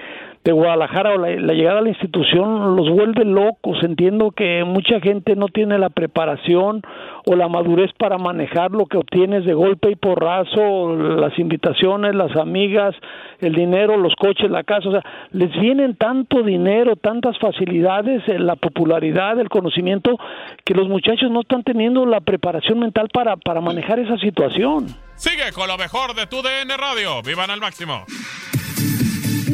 de 0.44 0.50
Guadalajara 0.52 1.14
o 1.14 1.18
la, 1.18 1.52
llegada 1.52 1.78
a 1.78 1.82
la 1.82 1.90
institución 1.90 2.74
los 2.76 2.90
vuelve 2.90 3.24
locos. 3.24 3.78
Entiendo 3.82 4.32
que 4.32 4.64
mucha 4.64 5.00
gente 5.00 5.36
no 5.36 5.46
tiene 5.46 5.78
la 5.78 5.88
preparación 5.88 6.82
o 7.26 7.36
la 7.36 7.48
madurez 7.48 7.92
para 7.96 8.18
manejar 8.18 8.72
lo 8.72 8.86
que 8.86 8.96
obtienes 8.96 9.44
de 9.44 9.54
golpe 9.54 9.90
y 9.90 9.96
porrazo, 9.96 10.96
las 10.96 11.38
invitaciones, 11.38 12.14
las 12.16 12.36
amigas, 12.36 12.94
el 13.40 13.54
dinero, 13.54 13.96
los 13.96 14.14
coches, 14.16 14.50
la 14.50 14.64
casa, 14.64 14.88
o 14.88 14.92
sea, 14.92 15.02
les 15.30 15.52
vienen 15.60 15.94
tanto 15.94 16.42
dinero, 16.42 16.96
tantas 16.96 17.38
facilidades, 17.38 18.22
eh, 18.28 18.38
la 18.38 18.56
popularidad, 18.56 19.38
el 19.38 19.48
conocimiento, 19.48 20.18
que 20.64 20.74
los 20.74 20.88
muchachos 20.88 21.30
no 21.30 21.42
están 21.42 21.62
teniendo 21.62 22.04
la 22.04 22.20
preparación 22.20 22.80
mental 22.80 23.08
para, 23.12 23.36
para 23.36 23.60
manejar 23.60 24.00
esa 24.00 24.16
situación. 24.18 24.86
Sigue 25.14 25.52
con 25.54 25.68
lo 25.68 25.78
mejor 25.78 26.14
de 26.14 26.26
tu 26.26 26.42
DN 26.42 26.76
Radio. 26.76 27.22
¡Vivan 27.22 27.50
al 27.50 27.60
máximo! 27.60 28.04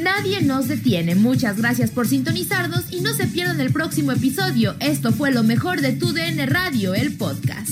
Nadie 0.03 0.43
nos 0.43 0.69
detiene. 0.69 1.15
Muchas 1.15 1.59
gracias 1.59 1.91
por 1.91 2.07
sintonizarnos 2.07 2.93
y 2.93 3.01
no 3.01 3.13
se 3.15 3.27
pierdan 3.27 3.61
el 3.61 3.73
próximo 3.73 4.13
episodio. 4.13 4.75
Esto 4.81 5.13
fue 5.13 5.33
lo 5.33 5.43
mejor 5.43 5.81
de 5.81 5.93
tu 5.93 6.13
DN 6.13 6.47
Radio, 6.47 6.95
el 6.95 7.17
podcast. 7.17 7.71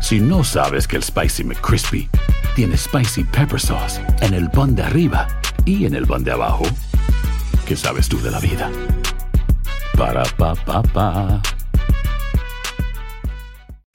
Si 0.00 0.20
no 0.20 0.44
sabes 0.44 0.86
que 0.86 0.96
el 0.96 1.02
Spicy 1.02 1.44
McCrispy 1.44 2.08
tiene 2.54 2.76
Spicy 2.76 3.24
Pepper 3.24 3.60
Sauce 3.60 4.00
en 4.20 4.34
el 4.34 4.50
pan 4.50 4.74
de 4.74 4.82
arriba 4.82 5.26
y 5.64 5.86
en 5.86 5.94
el 5.94 6.06
pan 6.06 6.24
de 6.24 6.32
abajo, 6.32 6.64
¿qué 7.66 7.74
sabes 7.74 8.08
tú 8.08 8.20
de 8.20 8.30
la 8.30 8.38
vida? 8.38 8.70
Para, 9.96 10.24
pa, 10.36 10.54
pa, 10.54 10.82
pa. 10.82 11.42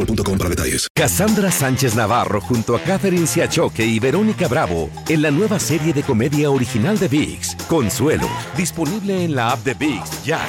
boostmobile.com 0.00 0.38
para 0.38 0.50
detalles. 0.50 0.88
Cassandra 0.94 1.50
Sánchez 1.50 1.94
Navarro 1.94 2.40
junto 2.40 2.74
a 2.74 2.80
Catherine 2.80 3.26
Siachoque 3.26 3.84
y 3.84 3.98
Verónica 3.98 4.48
Bravo 4.48 4.90
en 5.08 5.22
la 5.22 5.30
nueva 5.30 5.58
serie 5.58 5.92
de 5.92 6.02
comedia 6.02 6.50
original 6.50 6.98
de 6.98 7.08
VIX, 7.08 7.56
Consuelo, 7.68 8.28
disponible 8.56 9.24
en 9.24 9.34
la 9.34 9.52
app 9.52 9.64
de 9.64 9.74
VIX 9.74 10.24
ya. 10.24 10.40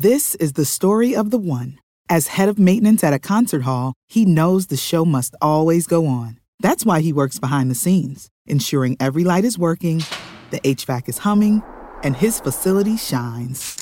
This 0.00 0.34
is 0.36 0.54
the 0.54 0.64
story 0.64 1.14
of 1.14 1.30
the 1.30 1.38
one. 1.38 1.78
As 2.08 2.38
head 2.38 2.48
of 2.48 2.58
maintenance 2.58 3.04
at 3.04 3.14
a 3.14 3.18
concert 3.18 3.62
hall, 3.62 3.94
he 4.08 4.24
knows 4.24 4.66
the 4.66 4.76
show 4.76 5.04
must 5.04 5.34
always 5.40 5.86
go 5.86 6.06
on. 6.06 6.38
That's 6.60 6.84
why 6.84 7.00
he 7.00 7.12
works 7.12 7.38
behind 7.38 7.70
the 7.70 7.74
scenes, 7.74 8.28
ensuring 8.46 8.96
every 9.00 9.24
light 9.24 9.44
is 9.44 9.58
working, 9.58 10.02
the 10.50 10.60
HVAC 10.60 11.08
is 11.08 11.18
humming, 11.18 11.62
and 12.02 12.16
his 12.16 12.40
facility 12.40 12.96
shines. 12.96 13.81